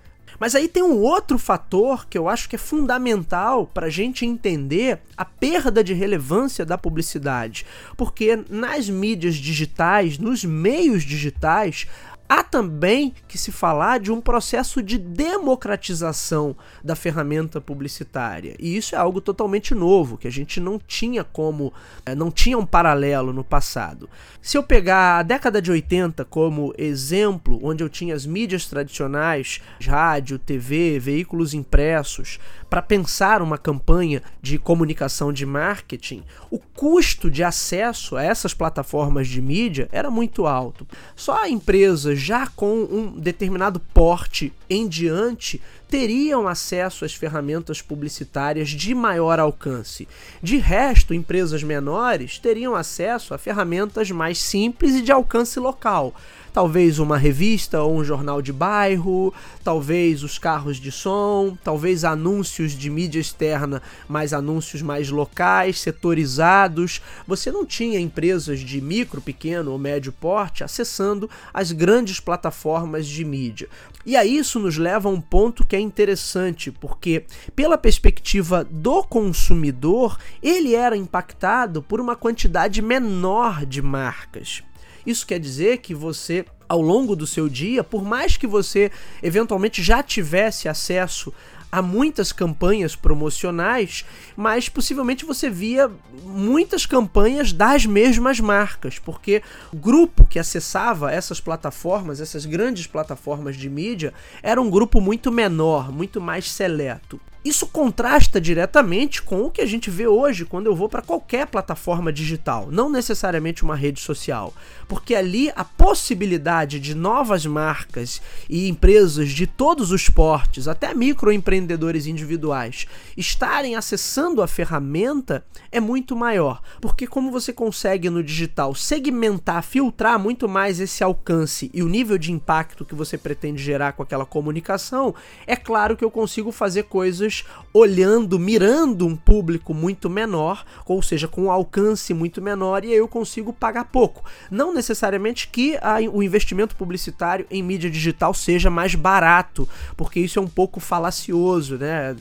Mas 0.40 0.54
aí 0.54 0.66
tem 0.66 0.82
um 0.82 0.96
outro 0.96 1.38
fator 1.38 2.06
que 2.08 2.16
eu 2.16 2.26
acho 2.26 2.48
que 2.48 2.56
é 2.56 2.58
fundamental 2.58 3.66
para 3.66 3.88
a 3.88 3.90
gente 3.90 4.24
entender 4.24 4.98
a 5.14 5.24
perda 5.24 5.84
de 5.84 5.92
relevância 5.92 6.64
da 6.64 6.78
publicidade. 6.78 7.66
Porque 7.94 8.42
nas 8.48 8.88
mídias 8.88 9.36
digitais, 9.36 10.16
nos 10.16 10.42
meios 10.42 11.02
digitais, 11.02 11.86
Há 12.32 12.44
também 12.44 13.12
que 13.26 13.36
se 13.36 13.50
falar 13.50 13.98
de 13.98 14.12
um 14.12 14.20
processo 14.20 14.80
de 14.80 14.96
democratização 14.96 16.56
da 16.84 16.94
ferramenta 16.94 17.60
publicitária. 17.60 18.54
E 18.56 18.76
isso 18.76 18.94
é 18.94 18.98
algo 18.98 19.20
totalmente 19.20 19.74
novo, 19.74 20.16
que 20.16 20.28
a 20.28 20.30
gente 20.30 20.60
não 20.60 20.78
tinha 20.78 21.24
como, 21.24 21.72
eh, 22.06 22.14
não 22.14 22.30
tinha 22.30 22.56
um 22.56 22.64
paralelo 22.64 23.32
no 23.32 23.42
passado. 23.42 24.08
Se 24.40 24.56
eu 24.56 24.62
pegar 24.62 25.18
a 25.18 25.22
década 25.24 25.60
de 25.60 25.72
80 25.72 26.24
como 26.24 26.72
exemplo, 26.78 27.58
onde 27.64 27.82
eu 27.82 27.88
tinha 27.88 28.14
as 28.14 28.24
mídias 28.24 28.66
tradicionais, 28.66 29.60
rádio, 29.84 30.38
TV, 30.38 31.00
veículos 31.00 31.52
impressos, 31.52 32.38
para 32.70 32.80
pensar 32.80 33.42
uma 33.42 33.58
campanha 33.58 34.22
de 34.40 34.56
comunicação 34.56 35.32
de 35.32 35.44
marketing, 35.44 36.22
o 36.48 36.58
custo 36.58 37.28
de 37.28 37.42
acesso 37.42 38.16
a 38.16 38.22
essas 38.22 38.54
plataformas 38.54 39.26
de 39.26 39.42
mídia 39.42 39.88
era 39.90 40.08
muito 40.08 40.46
alto. 40.46 40.86
Só 41.16 41.44
empresas 41.48 42.20
já 42.20 42.46
com 42.46 42.84
um 42.84 43.18
determinado 43.18 43.80
porte 43.92 44.52
em 44.70 44.86
diante 44.86 45.60
teriam 45.88 46.46
acesso 46.46 47.04
às 47.04 47.12
ferramentas 47.12 47.82
publicitárias 47.82 48.68
de 48.68 48.94
maior 48.94 49.40
alcance. 49.40 50.06
De 50.40 50.56
resto, 50.56 51.12
empresas 51.12 51.64
menores 51.64 52.38
teriam 52.38 52.76
acesso 52.76 53.34
a 53.34 53.38
ferramentas 53.38 54.08
mais 54.12 54.38
simples 54.38 54.94
e 54.94 55.02
de 55.02 55.10
alcance 55.10 55.58
local 55.58 56.14
talvez 56.52 56.98
uma 56.98 57.16
revista 57.16 57.82
ou 57.82 57.96
um 57.96 58.04
jornal 58.04 58.42
de 58.42 58.52
bairro, 58.52 59.32
talvez 59.62 60.22
os 60.22 60.38
carros 60.38 60.76
de 60.76 60.90
som, 60.90 61.56
talvez 61.62 62.04
anúncios 62.04 62.72
de 62.72 62.90
mídia 62.90 63.20
externa, 63.20 63.82
mas 64.08 64.32
anúncios 64.32 64.82
mais 64.82 65.10
locais, 65.10 65.80
setorizados. 65.80 67.00
Você 67.26 67.50
não 67.50 67.64
tinha 67.64 68.00
empresas 68.00 68.60
de 68.60 68.80
micro, 68.80 69.20
pequeno 69.20 69.72
ou 69.72 69.78
médio 69.78 70.12
porte 70.12 70.64
acessando 70.64 71.28
as 71.52 71.72
grandes 71.72 72.20
plataformas 72.20 73.06
de 73.06 73.24
mídia. 73.24 73.68
E 74.04 74.16
aí 74.16 74.36
isso 74.36 74.58
nos 74.58 74.78
leva 74.78 75.08
a 75.08 75.12
um 75.12 75.20
ponto 75.20 75.64
que 75.64 75.76
é 75.76 75.80
interessante, 75.80 76.70
porque 76.70 77.24
pela 77.54 77.76
perspectiva 77.76 78.64
do 78.64 79.02
consumidor, 79.02 80.18
ele 80.42 80.74
era 80.74 80.96
impactado 80.96 81.82
por 81.82 82.00
uma 82.00 82.16
quantidade 82.16 82.80
menor 82.80 83.66
de 83.66 83.82
marcas. 83.82 84.62
Isso 85.06 85.26
quer 85.26 85.38
dizer 85.38 85.78
que 85.78 85.94
você, 85.94 86.44
ao 86.68 86.80
longo 86.80 87.16
do 87.16 87.26
seu 87.26 87.48
dia, 87.48 87.82
por 87.82 88.04
mais 88.04 88.36
que 88.36 88.46
você 88.46 88.90
eventualmente 89.22 89.82
já 89.82 90.02
tivesse 90.02 90.68
acesso 90.68 91.32
a 91.72 91.80
muitas 91.80 92.32
campanhas 92.32 92.96
promocionais, 92.96 94.04
mas 94.36 94.68
possivelmente 94.68 95.24
você 95.24 95.48
via 95.48 95.90
muitas 96.24 96.84
campanhas 96.84 97.52
das 97.52 97.86
mesmas 97.86 98.40
marcas, 98.40 98.98
porque 98.98 99.42
o 99.72 99.76
grupo 99.76 100.26
que 100.26 100.38
acessava 100.38 101.12
essas 101.12 101.40
plataformas, 101.40 102.20
essas 102.20 102.44
grandes 102.44 102.86
plataformas 102.86 103.56
de 103.56 103.70
mídia, 103.70 104.12
era 104.42 104.60
um 104.60 104.68
grupo 104.68 105.00
muito 105.00 105.30
menor, 105.30 105.92
muito 105.92 106.20
mais 106.20 106.50
seleto. 106.50 107.20
Isso 107.42 107.66
contrasta 107.66 108.38
diretamente 108.38 109.22
com 109.22 109.44
o 109.44 109.50
que 109.50 109.62
a 109.62 109.66
gente 109.66 109.88
vê 109.88 110.06
hoje 110.06 110.44
quando 110.44 110.66
eu 110.66 110.76
vou 110.76 110.90
para 110.90 111.00
qualquer 111.00 111.46
plataforma 111.46 112.12
digital, 112.12 112.68
não 112.70 112.90
necessariamente 112.90 113.62
uma 113.62 113.74
rede 113.74 113.98
social, 113.98 114.52
porque 114.86 115.14
ali 115.14 115.50
a 115.56 115.64
possibilidade 115.64 116.78
de 116.78 116.94
novas 116.94 117.46
marcas 117.46 118.20
e 118.46 118.68
empresas 118.68 119.30
de 119.30 119.46
todos 119.46 119.90
os 119.90 120.10
portes, 120.10 120.68
até 120.68 120.92
microempreendedores 120.92 122.06
individuais, 122.06 122.86
estarem 123.16 123.74
acessando 123.74 124.42
a 124.42 124.46
ferramenta 124.46 125.42
é 125.72 125.80
muito 125.80 126.14
maior, 126.14 126.60
porque 126.78 127.06
como 127.06 127.30
você 127.30 127.54
consegue 127.54 128.10
no 128.10 128.22
digital 128.22 128.74
segmentar, 128.74 129.62
filtrar 129.62 130.18
muito 130.18 130.46
mais 130.46 130.78
esse 130.78 131.02
alcance 131.02 131.70
e 131.72 131.82
o 131.82 131.88
nível 131.88 132.18
de 132.18 132.32
impacto 132.32 132.84
que 132.84 132.94
você 132.94 133.16
pretende 133.16 133.62
gerar 133.62 133.92
com 133.92 134.02
aquela 134.02 134.26
comunicação, 134.26 135.14
é 135.46 135.56
claro 135.56 135.96
que 135.96 136.04
eu 136.04 136.10
consigo 136.10 136.52
fazer 136.52 136.82
coisas 136.82 137.29
olhando, 137.72 138.38
mirando 138.38 139.06
um 139.06 139.16
público 139.16 139.72
muito 139.72 140.10
menor, 140.10 140.64
ou 140.84 141.02
seja, 141.02 141.28
com 141.28 141.44
um 141.44 141.50
alcance 141.50 142.12
muito 142.12 142.42
menor, 142.42 142.84
e 142.84 142.92
eu 142.92 143.06
consigo 143.06 143.52
pagar 143.52 143.84
pouco. 143.84 144.24
Não 144.50 144.74
necessariamente 144.74 145.48
que 145.48 145.76
a, 145.80 145.98
o 146.12 146.22
investimento 146.22 146.74
publicitário 146.74 147.46
em 147.50 147.62
mídia 147.62 147.90
digital 147.90 148.34
seja 148.34 148.70
mais 148.70 148.94
barato, 148.94 149.68
porque 149.96 150.20
isso 150.20 150.38
é 150.38 150.42
um 150.42 150.48
pouco 150.48 150.80
falacioso, 150.80 151.76
né? 151.76 152.16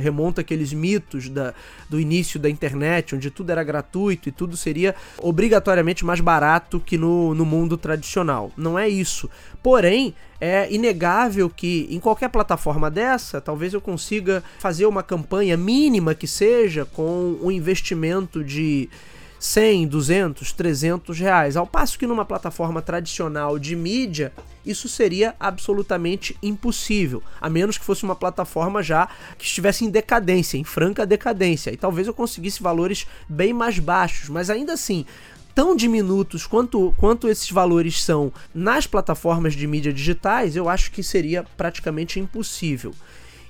Remonta 0.00 0.40
aqueles 0.40 0.72
mitos 0.72 1.28
da, 1.28 1.52
do 1.88 1.98
início 1.98 2.38
da 2.38 2.48
internet, 2.48 3.14
onde 3.14 3.30
tudo 3.30 3.50
era 3.50 3.64
gratuito 3.64 4.28
e 4.28 4.32
tudo 4.32 4.56
seria 4.56 4.94
obrigatoriamente 5.18 6.04
mais 6.04 6.20
barato 6.20 6.80
que 6.80 6.96
no, 6.96 7.34
no 7.34 7.44
mundo 7.44 7.76
tradicional. 7.76 8.50
Não 8.56 8.78
é 8.78 8.88
isso. 8.88 9.28
Porém, 9.62 10.14
é 10.40 10.72
inegável 10.72 11.48
que 11.48 11.86
em 11.88 12.00
qualquer 12.00 12.28
plataforma 12.28 12.90
dessa, 12.90 13.40
talvez 13.40 13.72
eu 13.72 13.80
consiga 13.80 14.42
fazer 14.58 14.86
uma 14.86 15.02
campanha 15.02 15.56
mínima 15.56 16.14
que 16.14 16.26
seja 16.26 16.84
com 16.84 17.38
um 17.40 17.50
investimento 17.50 18.42
de 18.42 18.88
100, 19.38 19.88
200, 19.88 20.52
300 20.52 21.18
reais. 21.18 21.56
Ao 21.56 21.66
passo 21.66 21.98
que 21.98 22.06
numa 22.06 22.24
plataforma 22.24 22.80
tradicional 22.80 23.58
de 23.58 23.74
mídia, 23.74 24.32
isso 24.64 24.88
seria 24.88 25.34
absolutamente 25.38 26.36
impossível, 26.40 27.20
a 27.40 27.50
menos 27.50 27.76
que 27.76 27.84
fosse 27.84 28.04
uma 28.04 28.14
plataforma 28.14 28.82
já 28.82 29.08
que 29.36 29.44
estivesse 29.44 29.84
em 29.84 29.90
decadência, 29.90 30.56
em 30.56 30.62
franca 30.62 31.04
decadência. 31.04 31.72
E 31.72 31.76
talvez 31.76 32.06
eu 32.06 32.14
conseguisse 32.14 32.62
valores 32.62 33.04
bem 33.28 33.52
mais 33.52 33.80
baixos, 33.80 34.28
mas 34.28 34.48
ainda 34.48 34.74
assim, 34.74 35.04
tão 35.54 35.76
diminutos 35.76 36.46
quanto, 36.46 36.94
quanto 36.96 37.28
esses 37.28 37.50
valores 37.50 38.02
são 38.02 38.32
nas 38.54 38.86
plataformas 38.86 39.54
de 39.54 39.66
mídia 39.66 39.92
digitais, 39.92 40.56
eu 40.56 40.68
acho 40.68 40.90
que 40.90 41.02
seria 41.02 41.44
praticamente 41.56 42.18
impossível. 42.18 42.94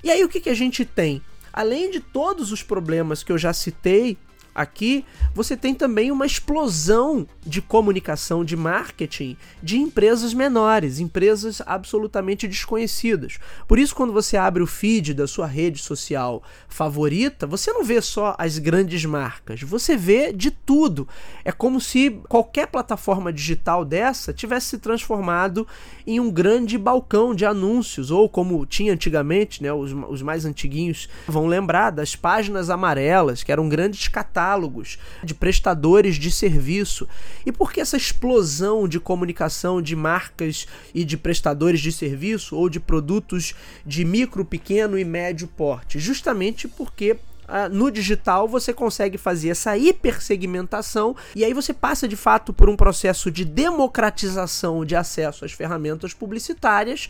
E 0.02 0.10
aí 0.10 0.24
o 0.24 0.28
que, 0.28 0.40
que 0.40 0.50
a 0.50 0.54
gente 0.54 0.84
tem? 0.84 1.22
Além 1.52 1.90
de 1.90 2.00
todos 2.00 2.50
os 2.50 2.62
problemas 2.62 3.22
que 3.22 3.30
eu 3.30 3.38
já 3.38 3.52
citei 3.52 4.16
Aqui 4.54 5.04
você 5.34 5.56
tem 5.56 5.74
também 5.74 6.10
uma 6.10 6.26
explosão 6.26 7.26
de 7.44 7.62
comunicação, 7.62 8.44
de 8.44 8.54
marketing 8.54 9.36
de 9.62 9.78
empresas 9.78 10.34
menores, 10.34 10.98
empresas 10.98 11.62
absolutamente 11.64 12.46
desconhecidas. 12.46 13.38
Por 13.66 13.78
isso, 13.78 13.94
quando 13.94 14.12
você 14.12 14.36
abre 14.36 14.62
o 14.62 14.66
feed 14.66 15.14
da 15.14 15.26
sua 15.26 15.46
rede 15.46 15.80
social 15.80 16.42
favorita, 16.68 17.46
você 17.46 17.72
não 17.72 17.82
vê 17.82 18.00
só 18.02 18.34
as 18.38 18.58
grandes 18.58 19.04
marcas, 19.06 19.62
você 19.62 19.96
vê 19.96 20.32
de 20.32 20.50
tudo. 20.50 21.08
É 21.44 21.50
como 21.50 21.80
se 21.80 22.10
qualquer 22.28 22.66
plataforma 22.66 23.32
digital 23.32 23.84
dessa 23.84 24.34
tivesse 24.34 24.66
se 24.66 24.78
transformado 24.78 25.66
em 26.06 26.20
um 26.20 26.30
grande 26.30 26.76
balcão 26.76 27.34
de 27.34 27.46
anúncios, 27.46 28.10
ou 28.10 28.28
como 28.28 28.66
tinha 28.66 28.92
antigamente, 28.92 29.62
né, 29.62 29.72
os, 29.72 29.92
os 30.08 30.20
mais 30.20 30.44
antiguinhos 30.44 31.08
vão 31.26 31.46
lembrar 31.46 31.90
das 31.90 32.14
páginas 32.14 32.68
amarelas, 32.68 33.42
que 33.42 33.50
eram 33.50 33.68
grandes 33.68 34.08
catálogos 34.08 34.41
catálogos 34.42 34.98
de 35.22 35.34
prestadores 35.34 36.16
de 36.16 36.30
serviço. 36.30 37.08
E 37.46 37.52
por 37.52 37.72
que 37.72 37.80
essa 37.80 37.96
explosão 37.96 38.88
de 38.88 38.98
comunicação 38.98 39.80
de 39.80 39.94
marcas 39.94 40.66
e 40.92 41.04
de 41.04 41.16
prestadores 41.16 41.80
de 41.80 41.92
serviço 41.92 42.56
ou 42.56 42.68
de 42.68 42.80
produtos 42.80 43.54
de 43.86 44.04
micro, 44.04 44.44
pequeno 44.44 44.98
e 44.98 45.04
médio 45.04 45.46
porte? 45.46 45.98
Justamente 45.98 46.66
porque 46.66 47.16
no 47.70 47.90
digital 47.90 48.48
você 48.48 48.72
consegue 48.72 49.18
fazer 49.18 49.50
essa 49.50 49.76
hipersegmentação 49.76 51.14
e 51.34 51.44
aí 51.44 51.52
você 51.52 51.72
passa 51.72 52.08
de 52.08 52.16
fato 52.16 52.52
por 52.52 52.68
um 52.68 52.76
processo 52.76 53.30
de 53.30 53.44
democratização 53.44 54.84
de 54.84 54.96
acesso 54.96 55.44
às 55.44 55.52
ferramentas 55.52 56.14
publicitárias, 56.14 57.08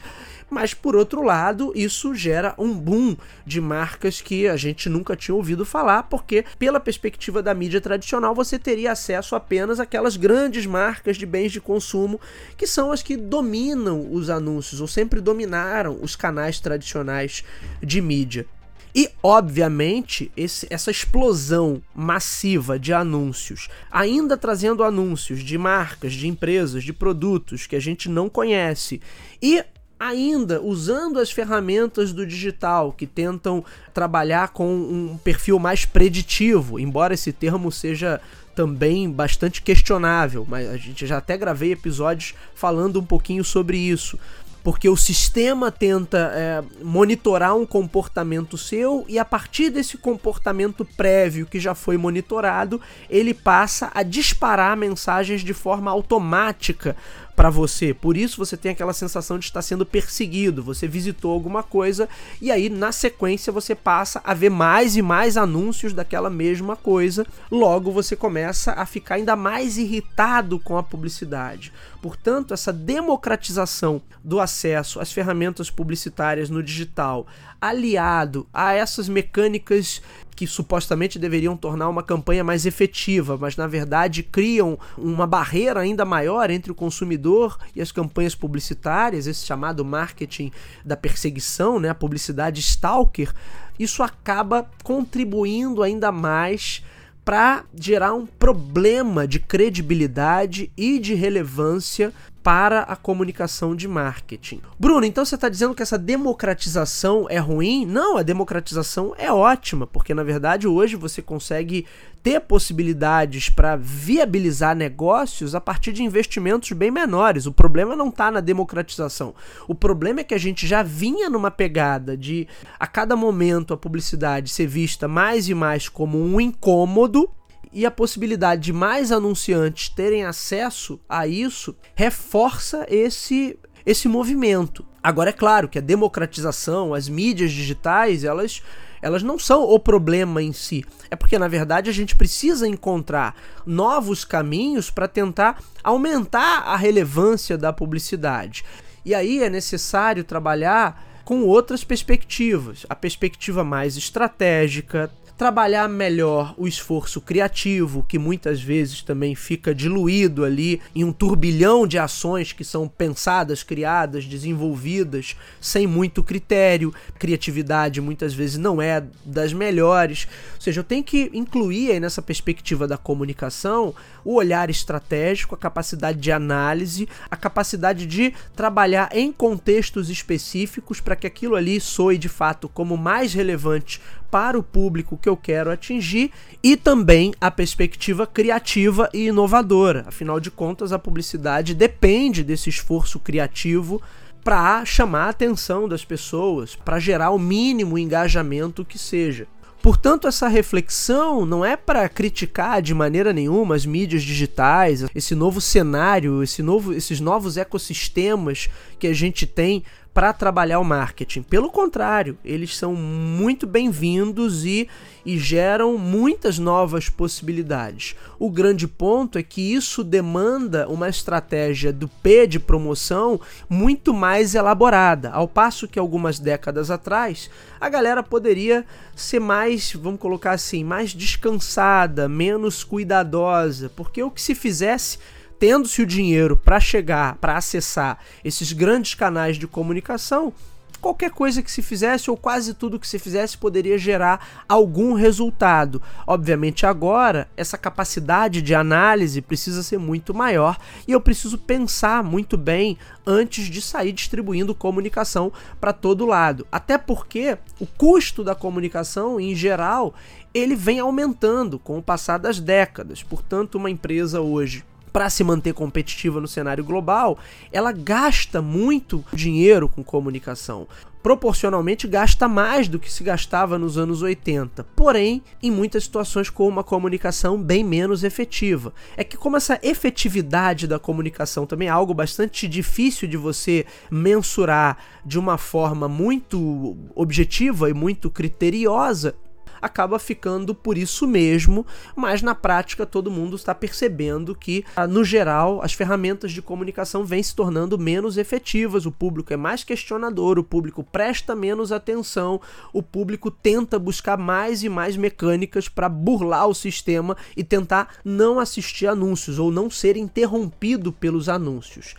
mas 0.50 0.74
por 0.74 0.96
outro 0.96 1.22
lado, 1.22 1.72
isso 1.74 2.14
gera 2.14 2.54
um 2.58 2.74
boom 2.74 3.16
de 3.46 3.60
marcas 3.60 4.20
que 4.20 4.48
a 4.48 4.56
gente 4.56 4.88
nunca 4.88 5.16
tinha 5.16 5.34
ouvido 5.34 5.64
falar, 5.64 6.04
porque 6.04 6.44
pela 6.58 6.80
perspectiva 6.80 7.42
da 7.42 7.54
mídia 7.54 7.80
tradicional 7.80 8.34
você 8.34 8.58
teria 8.58 8.92
acesso 8.92 9.34
apenas 9.34 9.80
àquelas 9.80 10.16
grandes 10.16 10.66
marcas 10.66 11.16
de 11.16 11.26
bens 11.26 11.52
de 11.52 11.60
consumo 11.60 12.20
que 12.56 12.66
são 12.66 12.92
as 12.92 13.02
que 13.02 13.16
dominam 13.16 14.12
os 14.12 14.28
anúncios 14.28 14.80
ou 14.80 14.88
sempre 14.88 15.20
dominaram 15.20 15.98
os 16.02 16.16
canais 16.16 16.60
tradicionais 16.60 17.44
de 17.82 18.00
mídia. 18.00 18.46
E, 18.94 19.10
obviamente, 19.22 20.30
esse, 20.36 20.66
essa 20.68 20.90
explosão 20.90 21.82
massiva 21.94 22.78
de 22.78 22.92
anúncios, 22.92 23.68
ainda 23.90 24.36
trazendo 24.36 24.84
anúncios 24.84 25.40
de 25.42 25.56
marcas, 25.56 26.12
de 26.12 26.28
empresas, 26.28 26.84
de 26.84 26.92
produtos 26.92 27.66
que 27.66 27.76
a 27.76 27.80
gente 27.80 28.08
não 28.08 28.28
conhece, 28.28 29.00
e 29.40 29.64
ainda 29.98 30.60
usando 30.60 31.20
as 31.20 31.30
ferramentas 31.30 32.12
do 32.12 32.26
digital 32.26 32.92
que 32.92 33.06
tentam 33.06 33.64
trabalhar 33.94 34.48
com 34.48 34.68
um 34.74 35.16
perfil 35.16 35.60
mais 35.60 35.84
preditivo, 35.84 36.78
embora 36.78 37.14
esse 37.14 37.32
termo 37.32 37.70
seja 37.70 38.20
também 38.54 39.10
bastante 39.10 39.62
questionável, 39.62 40.44
mas 40.46 40.68
a 40.68 40.76
gente 40.76 41.06
já 41.06 41.18
até 41.18 41.38
gravei 41.38 41.72
episódios 41.72 42.34
falando 42.54 43.00
um 43.00 43.04
pouquinho 43.04 43.44
sobre 43.44 43.78
isso 43.78 44.18
porque 44.62 44.88
o 44.88 44.96
sistema 44.96 45.70
tenta 45.70 46.30
é, 46.34 46.62
monitorar 46.82 47.56
um 47.56 47.66
comportamento 47.66 48.56
seu 48.56 49.04
e 49.08 49.18
a 49.18 49.24
partir 49.24 49.70
desse 49.70 49.98
comportamento 49.98 50.84
prévio 50.84 51.46
que 51.46 51.58
já 51.58 51.74
foi 51.74 51.96
monitorado, 51.96 52.80
ele 53.10 53.34
passa 53.34 53.90
a 53.94 54.02
disparar 54.02 54.76
mensagens 54.76 55.42
de 55.42 55.52
forma 55.52 55.90
automática 55.90 56.96
para 57.34 57.50
você. 57.50 57.94
Por 57.94 58.16
isso 58.16 58.36
você 58.36 58.56
tem 58.56 58.72
aquela 58.72 58.92
sensação 58.92 59.38
de 59.38 59.46
estar 59.46 59.62
sendo 59.62 59.86
perseguido. 59.86 60.62
Você 60.62 60.86
visitou 60.86 61.32
alguma 61.32 61.62
coisa 61.62 62.08
e 62.40 62.50
aí 62.50 62.68
na 62.68 62.92
sequência 62.92 63.52
você 63.52 63.74
passa 63.74 64.20
a 64.24 64.34
ver 64.34 64.50
mais 64.50 64.96
e 64.96 65.02
mais 65.02 65.36
anúncios 65.36 65.92
daquela 65.92 66.30
mesma 66.30 66.76
coisa. 66.76 67.26
Logo 67.50 67.90
você 67.90 68.14
começa 68.14 68.72
a 68.72 68.86
ficar 68.86 69.16
ainda 69.16 69.34
mais 69.34 69.78
irritado 69.78 70.58
com 70.58 70.76
a 70.76 70.82
publicidade. 70.82 71.72
Portanto, 72.00 72.52
essa 72.52 72.72
democratização 72.72 74.02
do 74.24 74.40
acesso 74.40 75.00
às 75.00 75.12
ferramentas 75.12 75.70
publicitárias 75.70 76.50
no 76.50 76.62
digital, 76.62 77.26
aliado 77.60 78.46
a 78.52 78.72
essas 78.72 79.08
mecânicas 79.08 80.02
que 80.34 80.46
supostamente 80.46 81.18
deveriam 81.18 81.56
tornar 81.56 81.88
uma 81.88 82.02
campanha 82.02 82.42
mais 82.42 82.66
efetiva, 82.66 83.36
mas 83.36 83.56
na 83.56 83.66
verdade 83.66 84.22
criam 84.22 84.78
uma 84.96 85.26
barreira 85.26 85.80
ainda 85.80 86.04
maior 86.04 86.50
entre 86.50 86.72
o 86.72 86.74
consumidor 86.74 87.58
e 87.76 87.80
as 87.80 87.92
campanhas 87.92 88.34
publicitárias, 88.34 89.26
esse 89.26 89.44
chamado 89.44 89.84
marketing 89.84 90.50
da 90.84 90.96
perseguição, 90.96 91.78
né, 91.78 91.90
a 91.90 91.94
publicidade 91.94 92.60
stalker, 92.60 93.32
isso 93.78 94.02
acaba 94.02 94.68
contribuindo 94.82 95.82
ainda 95.82 96.10
mais 96.10 96.82
para 97.24 97.64
gerar 97.74 98.14
um 98.14 98.26
problema 98.26 99.28
de 99.28 99.38
credibilidade 99.38 100.70
e 100.76 100.98
de 100.98 101.14
relevância 101.14 102.12
para 102.42 102.80
a 102.80 102.96
comunicação 102.96 103.74
de 103.74 103.86
marketing. 103.86 104.60
Bruno, 104.78 105.06
então 105.06 105.24
você 105.24 105.36
está 105.36 105.48
dizendo 105.48 105.74
que 105.74 105.82
essa 105.82 105.98
democratização 105.98 107.26
é 107.28 107.38
ruim? 107.38 107.86
Não, 107.86 108.16
a 108.16 108.22
democratização 108.22 109.14
é 109.16 109.32
ótima, 109.32 109.86
porque 109.86 110.12
na 110.12 110.24
verdade 110.24 110.66
hoje 110.66 110.96
você 110.96 111.22
consegue 111.22 111.86
ter 112.22 112.40
possibilidades 112.40 113.48
para 113.48 113.76
viabilizar 113.76 114.76
negócios 114.76 115.54
a 115.54 115.60
partir 115.60 115.92
de 115.92 116.04
investimentos 116.04 116.70
bem 116.72 116.90
menores. 116.90 117.46
O 117.46 117.52
problema 117.52 117.96
não 117.96 118.08
está 118.08 118.30
na 118.30 118.40
democratização. 118.40 119.34
O 119.66 119.74
problema 119.74 120.20
é 120.20 120.24
que 120.24 120.34
a 120.34 120.38
gente 120.38 120.66
já 120.66 120.82
vinha 120.82 121.28
numa 121.28 121.50
pegada 121.50 122.16
de 122.16 122.46
a 122.78 122.86
cada 122.86 123.16
momento 123.16 123.74
a 123.74 123.76
publicidade 123.76 124.50
ser 124.50 124.66
vista 124.66 125.08
mais 125.08 125.48
e 125.48 125.54
mais 125.54 125.88
como 125.88 126.22
um 126.22 126.40
incômodo 126.40 127.28
e 127.72 127.86
a 127.86 127.90
possibilidade 127.90 128.62
de 128.62 128.72
mais 128.72 129.10
anunciantes 129.10 129.88
terem 129.88 130.24
acesso 130.24 131.00
a 131.08 131.26
isso 131.26 131.76
reforça 131.94 132.86
esse 132.88 133.58
esse 133.84 134.06
movimento. 134.06 134.86
Agora 135.02 135.30
é 135.30 135.32
claro 135.32 135.68
que 135.68 135.78
a 135.78 135.82
democratização, 135.82 136.94
as 136.94 137.08
mídias 137.08 137.50
digitais, 137.50 138.22
elas 138.22 138.62
elas 139.00 139.24
não 139.24 139.36
são 139.36 139.64
o 139.64 139.80
problema 139.80 140.40
em 140.40 140.52
si. 140.52 140.84
É 141.10 141.16
porque 141.16 141.36
na 141.36 141.48
verdade 141.48 141.90
a 141.90 141.92
gente 141.92 142.14
precisa 142.14 142.68
encontrar 142.68 143.34
novos 143.66 144.24
caminhos 144.24 144.90
para 144.90 145.08
tentar 145.08 145.60
aumentar 145.82 146.60
a 146.60 146.76
relevância 146.76 147.58
da 147.58 147.72
publicidade. 147.72 148.64
E 149.04 149.12
aí 149.12 149.42
é 149.42 149.50
necessário 149.50 150.22
trabalhar 150.22 151.04
com 151.24 151.42
outras 151.42 151.82
perspectivas, 151.82 152.86
a 152.88 152.94
perspectiva 152.94 153.64
mais 153.64 153.96
estratégica, 153.96 155.10
trabalhar 155.42 155.88
melhor 155.88 156.54
o 156.56 156.68
esforço 156.68 157.20
criativo, 157.20 158.06
que 158.08 158.16
muitas 158.16 158.62
vezes 158.62 159.02
também 159.02 159.34
fica 159.34 159.74
diluído 159.74 160.44
ali 160.44 160.80
em 160.94 161.02
um 161.02 161.12
turbilhão 161.12 161.84
de 161.84 161.98
ações 161.98 162.52
que 162.52 162.62
são 162.62 162.86
pensadas, 162.86 163.64
criadas, 163.64 164.24
desenvolvidas 164.24 165.34
sem 165.60 165.84
muito 165.84 166.22
critério. 166.22 166.94
Criatividade 167.18 168.00
muitas 168.00 168.32
vezes 168.32 168.56
não 168.56 168.80
é 168.80 169.02
das 169.24 169.52
melhores. 169.52 170.28
Ou 170.54 170.60
seja, 170.60 170.78
eu 170.78 170.84
tenho 170.84 171.02
que 171.02 171.28
incluir 171.34 171.90
aí 171.90 171.98
nessa 171.98 172.22
perspectiva 172.22 172.86
da 172.86 172.96
comunicação 172.96 173.92
o 174.24 174.34
olhar 174.34 174.70
estratégico, 174.70 175.54
a 175.54 175.58
capacidade 175.58 176.18
de 176.18 176.32
análise, 176.32 177.08
a 177.30 177.36
capacidade 177.36 178.06
de 178.06 178.32
trabalhar 178.54 179.08
em 179.12 179.32
contextos 179.32 180.10
específicos 180.10 181.00
para 181.00 181.16
que 181.16 181.26
aquilo 181.26 181.56
ali 181.56 181.80
soe 181.80 182.18
de 182.18 182.28
fato 182.28 182.68
como 182.68 182.96
mais 182.96 183.34
relevante 183.34 184.00
para 184.30 184.58
o 184.58 184.62
público 184.62 185.18
que 185.18 185.28
eu 185.28 185.36
quero 185.36 185.70
atingir 185.70 186.30
e 186.62 186.76
também 186.76 187.34
a 187.40 187.50
perspectiva 187.50 188.26
criativa 188.26 189.08
e 189.12 189.26
inovadora. 189.26 190.04
Afinal 190.06 190.40
de 190.40 190.50
contas, 190.50 190.92
a 190.92 190.98
publicidade 190.98 191.74
depende 191.74 192.42
desse 192.42 192.70
esforço 192.70 193.18
criativo 193.18 194.00
para 194.42 194.84
chamar 194.84 195.26
a 195.26 195.30
atenção 195.30 195.88
das 195.88 196.04
pessoas, 196.04 196.74
para 196.74 196.98
gerar 196.98 197.30
o 197.30 197.38
mínimo 197.38 197.98
engajamento 197.98 198.84
que 198.84 198.98
seja. 198.98 199.46
Portanto, 199.82 200.28
essa 200.28 200.46
reflexão 200.46 201.44
não 201.44 201.64
é 201.64 201.76
para 201.76 202.08
criticar 202.08 202.80
de 202.80 202.94
maneira 202.94 203.32
nenhuma 203.32 203.74
as 203.74 203.84
mídias 203.84 204.22
digitais, 204.22 205.04
esse 205.12 205.34
novo 205.34 205.60
cenário, 205.60 206.40
esse 206.40 206.62
novo, 206.62 206.92
esses 206.92 207.18
novos 207.18 207.56
ecossistemas 207.56 208.68
que 208.96 209.08
a 209.08 209.12
gente 209.12 209.44
tem 209.44 209.82
para 210.14 210.32
trabalhar 210.32 210.78
o 210.78 210.84
marketing. 210.84 211.42
Pelo 211.42 211.70
contrário, 211.70 212.36
eles 212.44 212.76
são 212.76 212.94
muito 212.94 213.66
bem-vindos 213.66 214.64
e, 214.64 214.86
e 215.24 215.38
geram 215.38 215.96
muitas 215.96 216.58
novas 216.58 217.08
possibilidades. 217.08 218.14
O 218.38 218.50
grande 218.50 218.86
ponto 218.86 219.38
é 219.38 219.42
que 219.42 219.72
isso 219.72 220.04
demanda 220.04 220.86
uma 220.88 221.08
estratégia 221.08 221.92
do 221.92 222.08
P 222.08 222.46
de 222.46 222.60
promoção 222.60 223.40
muito 223.68 224.12
mais 224.12 224.54
elaborada, 224.54 225.30
ao 225.30 225.48
passo 225.48 225.88
que 225.88 225.98
algumas 225.98 226.38
décadas 226.38 226.90
atrás 226.90 227.50
a 227.80 227.88
galera 227.88 228.22
poderia 228.22 228.84
ser 229.16 229.40
mais, 229.40 229.92
vamos 229.94 230.20
colocar 230.20 230.52
assim, 230.52 230.84
mais 230.84 231.14
descansada, 231.14 232.28
menos 232.28 232.84
cuidadosa, 232.84 233.90
porque 233.96 234.22
o 234.22 234.30
que 234.30 234.42
se 234.42 234.54
fizesse 234.54 235.18
tendo-se 235.62 236.02
o 236.02 236.06
dinheiro 236.06 236.56
para 236.56 236.80
chegar, 236.80 237.36
para 237.36 237.56
acessar 237.56 238.18
esses 238.44 238.72
grandes 238.72 239.14
canais 239.14 239.56
de 239.56 239.68
comunicação, 239.68 240.52
qualquer 241.00 241.30
coisa 241.30 241.62
que 241.62 241.70
se 241.70 241.80
fizesse 241.80 242.28
ou 242.28 242.36
quase 242.36 242.74
tudo 242.74 242.98
que 242.98 243.06
se 243.06 243.16
fizesse 243.16 243.56
poderia 243.56 243.96
gerar 243.96 244.64
algum 244.68 245.12
resultado. 245.14 246.02
Obviamente, 246.26 246.84
agora, 246.84 247.48
essa 247.56 247.78
capacidade 247.78 248.60
de 248.60 248.74
análise 248.74 249.40
precisa 249.40 249.84
ser 249.84 249.98
muito 249.98 250.34
maior 250.34 250.76
e 251.06 251.12
eu 251.12 251.20
preciso 251.20 251.56
pensar 251.56 252.24
muito 252.24 252.56
bem 252.56 252.98
antes 253.24 253.66
de 253.66 253.80
sair 253.80 254.10
distribuindo 254.10 254.74
comunicação 254.74 255.52
para 255.80 255.92
todo 255.92 256.26
lado. 256.26 256.66
Até 256.72 256.98
porque 256.98 257.56
o 257.78 257.86
custo 257.86 258.42
da 258.42 258.56
comunicação, 258.56 259.38
em 259.38 259.54
geral, 259.54 260.12
ele 260.52 260.74
vem 260.74 260.98
aumentando 260.98 261.78
com 261.78 261.98
o 261.98 262.02
passar 262.02 262.38
das 262.38 262.58
décadas. 262.58 263.22
Portanto, 263.22 263.76
uma 263.76 263.88
empresa 263.88 264.40
hoje 264.40 264.84
para 265.12 265.28
se 265.28 265.44
manter 265.44 265.74
competitiva 265.74 266.40
no 266.40 266.48
cenário 266.48 266.84
global, 266.84 267.38
ela 267.70 267.92
gasta 267.92 268.62
muito 268.62 269.24
dinheiro 269.32 269.88
com 269.88 270.02
comunicação. 270.02 270.86
Proporcionalmente 271.22 272.08
gasta 272.08 272.48
mais 272.48 272.88
do 272.88 272.98
que 272.98 273.10
se 273.10 273.22
gastava 273.22 273.78
nos 273.78 273.96
anos 273.96 274.22
80, 274.22 274.82
porém, 274.96 275.40
em 275.62 275.70
muitas 275.70 276.02
situações 276.02 276.50
com 276.50 276.66
uma 276.66 276.82
comunicação 276.82 277.62
bem 277.62 277.84
menos 277.84 278.24
efetiva. 278.24 278.92
É 279.16 279.22
que, 279.22 279.36
como 279.36 279.56
essa 279.56 279.78
efetividade 279.84 280.88
da 280.88 280.98
comunicação 280.98 281.64
também 281.64 281.86
é 281.86 281.92
algo 281.92 282.12
bastante 282.12 282.66
difícil 282.66 283.28
de 283.28 283.36
você 283.36 283.86
mensurar 284.10 284.98
de 285.24 285.38
uma 285.38 285.56
forma 285.56 286.08
muito 286.08 286.96
objetiva 287.14 287.88
e 287.88 287.94
muito 287.94 288.28
criteriosa, 288.28 289.36
acaba 289.82 290.18
ficando 290.18 290.74
por 290.74 290.96
isso 290.96 291.26
mesmo, 291.26 291.84
mas 292.16 292.40
na 292.40 292.54
prática 292.54 293.04
todo 293.04 293.30
mundo 293.30 293.56
está 293.56 293.74
percebendo 293.74 294.54
que, 294.54 294.84
ah, 294.94 295.06
no 295.06 295.24
geral, 295.24 295.82
as 295.82 295.92
ferramentas 295.92 296.52
de 296.52 296.62
comunicação 296.62 297.24
vêm 297.24 297.42
se 297.42 297.54
tornando 297.54 297.98
menos 297.98 298.38
efetivas, 298.38 299.04
o 299.04 299.12
público 299.12 299.52
é 299.52 299.56
mais 299.56 299.82
questionador, 299.82 300.58
o 300.58 300.64
público 300.64 301.02
presta 301.02 301.56
menos 301.56 301.90
atenção, 301.90 302.60
o 302.92 303.02
público 303.02 303.50
tenta 303.50 303.98
buscar 303.98 304.38
mais 304.38 304.84
e 304.84 304.88
mais 304.88 305.16
mecânicas 305.16 305.88
para 305.88 306.08
burlar 306.08 306.68
o 306.68 306.74
sistema 306.74 307.36
e 307.56 307.64
tentar 307.64 308.14
não 308.24 308.60
assistir 308.60 309.08
anúncios 309.08 309.58
ou 309.58 309.72
não 309.72 309.90
ser 309.90 310.16
interrompido 310.16 311.12
pelos 311.12 311.48
anúncios 311.48 312.14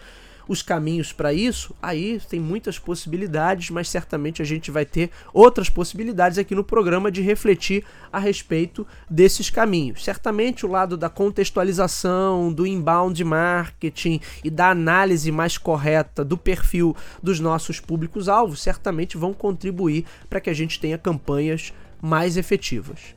os 0.48 0.62
caminhos 0.62 1.12
para 1.12 1.34
isso, 1.34 1.76
aí 1.82 2.20
tem 2.30 2.40
muitas 2.40 2.78
possibilidades, 2.78 3.70
mas 3.70 3.90
certamente 3.90 4.42
a 4.42 4.46
gente 4.46 4.72
vai 4.72 4.86
ter 4.86 5.10
outras 5.34 5.70
possibilidades 5.70 6.38
aqui 6.38 6.54
no 6.56 6.64
programa 6.64 7.12
de 7.12 7.22
refletir 7.22 7.84
a 8.12 8.20
respeito 8.20 8.86
desses 9.10 9.50
caminhos. 9.50 10.04
Certamente 10.04 10.66
o 10.66 10.70
lado 10.70 10.98
da 10.98 11.10
contextualização, 11.10 12.52
do 12.52 12.68
inbound 12.68 13.24
marketing 13.24 14.20
e 14.44 14.50
da 14.50 14.70
análise 14.70 15.32
mais 15.32 15.58
correta 15.58 16.24
do 16.24 16.38
perfil 16.38 16.96
dos 17.22 17.40
nossos 17.40 17.80
públicos-alvos 17.80 18.62
certamente 18.62 19.18
vão 19.18 19.34
contribuir 19.34 20.06
para 20.30 20.42
que 20.42 20.50
a 20.50 20.54
gente 20.54 20.80
tenha 20.80 20.98
campanhas 20.98 21.74
mais 22.02 22.38
efetivas. 22.38 23.16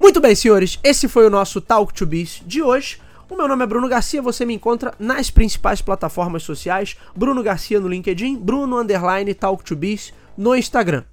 Muito 0.00 0.20
bem, 0.20 0.34
senhores, 0.34 0.78
esse 0.84 1.08
foi 1.08 1.26
o 1.26 1.30
nosso 1.30 1.60
Talk 1.60 1.92
to 1.92 2.06
Biz 2.06 2.42
de 2.46 2.62
hoje. 2.62 2.98
O 3.30 3.36
meu 3.36 3.46
nome 3.46 3.62
é 3.62 3.66
Bruno 3.66 3.86
Garcia, 3.88 4.22
você 4.22 4.46
me 4.46 4.54
encontra 4.54 4.94
nas 4.98 5.30
principais 5.30 5.82
plataformas 5.82 6.42
sociais, 6.42 6.96
Bruno 7.14 7.42
Garcia 7.42 7.78
no 7.78 7.86
LinkedIn, 7.86 8.36
Bruno 8.38 8.78
Underline 8.78 9.34
Talk 9.34 9.62
to 9.62 9.76
Biz 9.76 10.14
no 10.34 10.56
Instagram. 10.56 11.04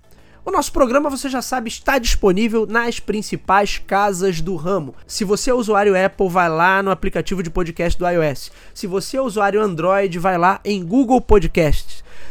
O 0.46 0.52
nosso 0.52 0.72
programa, 0.72 1.10
você 1.10 1.28
já 1.28 1.42
sabe, 1.42 1.68
está 1.68 1.98
disponível 1.98 2.66
nas 2.66 3.02
principais 3.02 3.80
casas 3.80 4.40
do 4.40 4.56
ramo. 4.56 4.96
Se 5.06 5.26
você 5.26 5.50
é 5.50 5.54
usuário 5.54 5.94
Apple, 6.06 6.30
vai 6.30 6.48
lá 6.48 6.82
no 6.82 6.92
aplicativo 6.92 7.44
de 7.44 7.50
podcast 7.50 8.00
do 8.00 8.08
iOS. 8.08 8.50
Se 8.74 8.88
você 8.88 9.18
é 9.18 9.22
usuário 9.22 9.62
Android, 9.62 10.18
vai 10.18 10.38
lá 10.38 10.62
em 10.64 10.86
Google 10.86 11.20
Podcasts. 11.20 11.85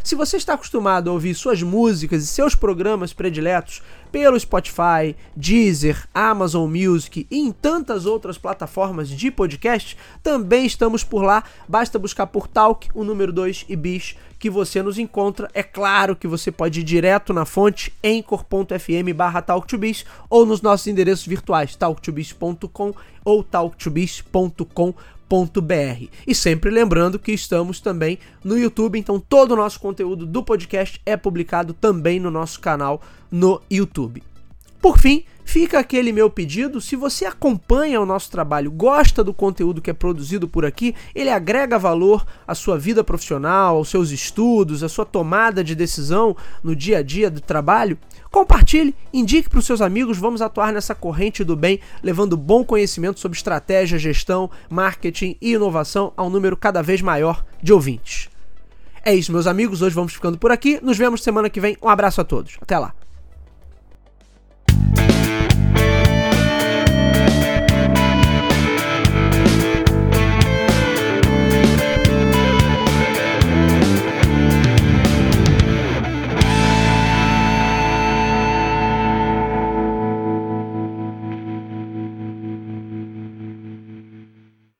Se 0.04 0.14
você 0.14 0.36
está 0.36 0.52
acostumado 0.52 1.08
a 1.08 1.14
ouvir 1.14 1.34
suas 1.34 1.62
músicas 1.62 2.22
e 2.22 2.26
seus 2.26 2.54
programas 2.54 3.14
prediletos 3.14 3.80
pelo 4.12 4.38
Spotify, 4.38 5.16
Deezer, 5.34 6.06
Amazon 6.12 6.70
Music 6.70 7.26
e 7.30 7.38
em 7.38 7.50
tantas 7.50 8.04
outras 8.04 8.36
plataformas 8.36 9.08
de 9.08 9.30
podcast, 9.30 9.96
também 10.22 10.66
estamos 10.66 11.02
por 11.02 11.22
lá. 11.22 11.42
Basta 11.66 11.98
buscar 11.98 12.26
por 12.26 12.46
Talk, 12.46 12.90
o 12.92 13.02
número 13.02 13.32
2 13.32 13.64
e 13.66 13.74
Bis, 13.74 14.14
que 14.38 14.50
você 14.50 14.82
nos 14.82 14.98
encontra. 14.98 15.48
É 15.54 15.62
claro 15.62 16.14
que 16.14 16.28
você 16.28 16.52
pode 16.52 16.80
ir 16.80 16.84
direto 16.84 17.32
na 17.32 17.46
fonte 17.46 17.90
anchor.fm 18.04 19.10
barra 19.16 19.40
talktobis 19.40 20.04
ou 20.28 20.44
nos 20.44 20.60
nossos 20.60 20.86
endereços 20.86 21.26
virtuais 21.26 21.74
talktobis.com 21.76 22.92
ou 23.24 23.42
talktobis.com.br 23.42 25.13
e 26.26 26.34
sempre 26.34 26.70
lembrando 26.70 27.18
que 27.18 27.32
estamos 27.32 27.80
também 27.80 28.18
no 28.42 28.58
YouTube, 28.58 28.98
então 28.98 29.18
todo 29.18 29.52
o 29.52 29.56
nosso 29.56 29.80
conteúdo 29.80 30.26
do 30.26 30.42
podcast 30.42 31.00
é 31.04 31.16
publicado 31.16 31.72
também 31.72 32.20
no 32.20 32.30
nosso 32.30 32.60
canal 32.60 33.00
no 33.30 33.60
YouTube. 33.70 34.22
Por 34.84 34.98
fim, 34.98 35.24
fica 35.46 35.78
aquele 35.78 36.12
meu 36.12 36.28
pedido: 36.28 36.78
se 36.78 36.94
você 36.94 37.24
acompanha 37.24 37.98
o 38.02 38.04
nosso 38.04 38.30
trabalho, 38.30 38.70
gosta 38.70 39.24
do 39.24 39.32
conteúdo 39.32 39.80
que 39.80 39.88
é 39.88 39.94
produzido 39.94 40.46
por 40.46 40.66
aqui, 40.66 40.94
ele 41.14 41.30
agrega 41.30 41.78
valor 41.78 42.26
à 42.46 42.54
sua 42.54 42.78
vida 42.78 43.02
profissional, 43.02 43.78
aos 43.78 43.88
seus 43.88 44.10
estudos, 44.10 44.82
à 44.82 44.88
sua 44.90 45.06
tomada 45.06 45.64
de 45.64 45.74
decisão 45.74 46.36
no 46.62 46.76
dia 46.76 46.98
a 46.98 47.02
dia 47.02 47.30
do 47.30 47.40
trabalho, 47.40 47.96
compartilhe, 48.30 48.94
indique 49.10 49.48
para 49.48 49.58
os 49.58 49.64
seus 49.64 49.80
amigos. 49.80 50.18
Vamos 50.18 50.42
atuar 50.42 50.70
nessa 50.70 50.94
corrente 50.94 51.42
do 51.42 51.56
bem, 51.56 51.80
levando 52.02 52.36
bom 52.36 52.62
conhecimento 52.62 53.20
sobre 53.20 53.38
estratégia, 53.38 53.98
gestão, 53.98 54.50
marketing 54.68 55.34
e 55.40 55.54
inovação 55.54 56.12
a 56.14 56.22
um 56.22 56.28
número 56.28 56.58
cada 56.58 56.82
vez 56.82 57.00
maior 57.00 57.42
de 57.62 57.72
ouvintes. 57.72 58.28
É 59.02 59.14
isso, 59.14 59.32
meus 59.32 59.46
amigos. 59.46 59.80
Hoje 59.80 59.94
vamos 59.94 60.12
ficando 60.12 60.36
por 60.36 60.52
aqui. 60.52 60.78
Nos 60.82 60.98
vemos 60.98 61.22
semana 61.22 61.48
que 61.48 61.58
vem. 61.58 61.74
Um 61.82 61.88
abraço 61.88 62.20
a 62.20 62.24
todos. 62.24 62.58
Até 62.60 62.78
lá. 62.78 62.92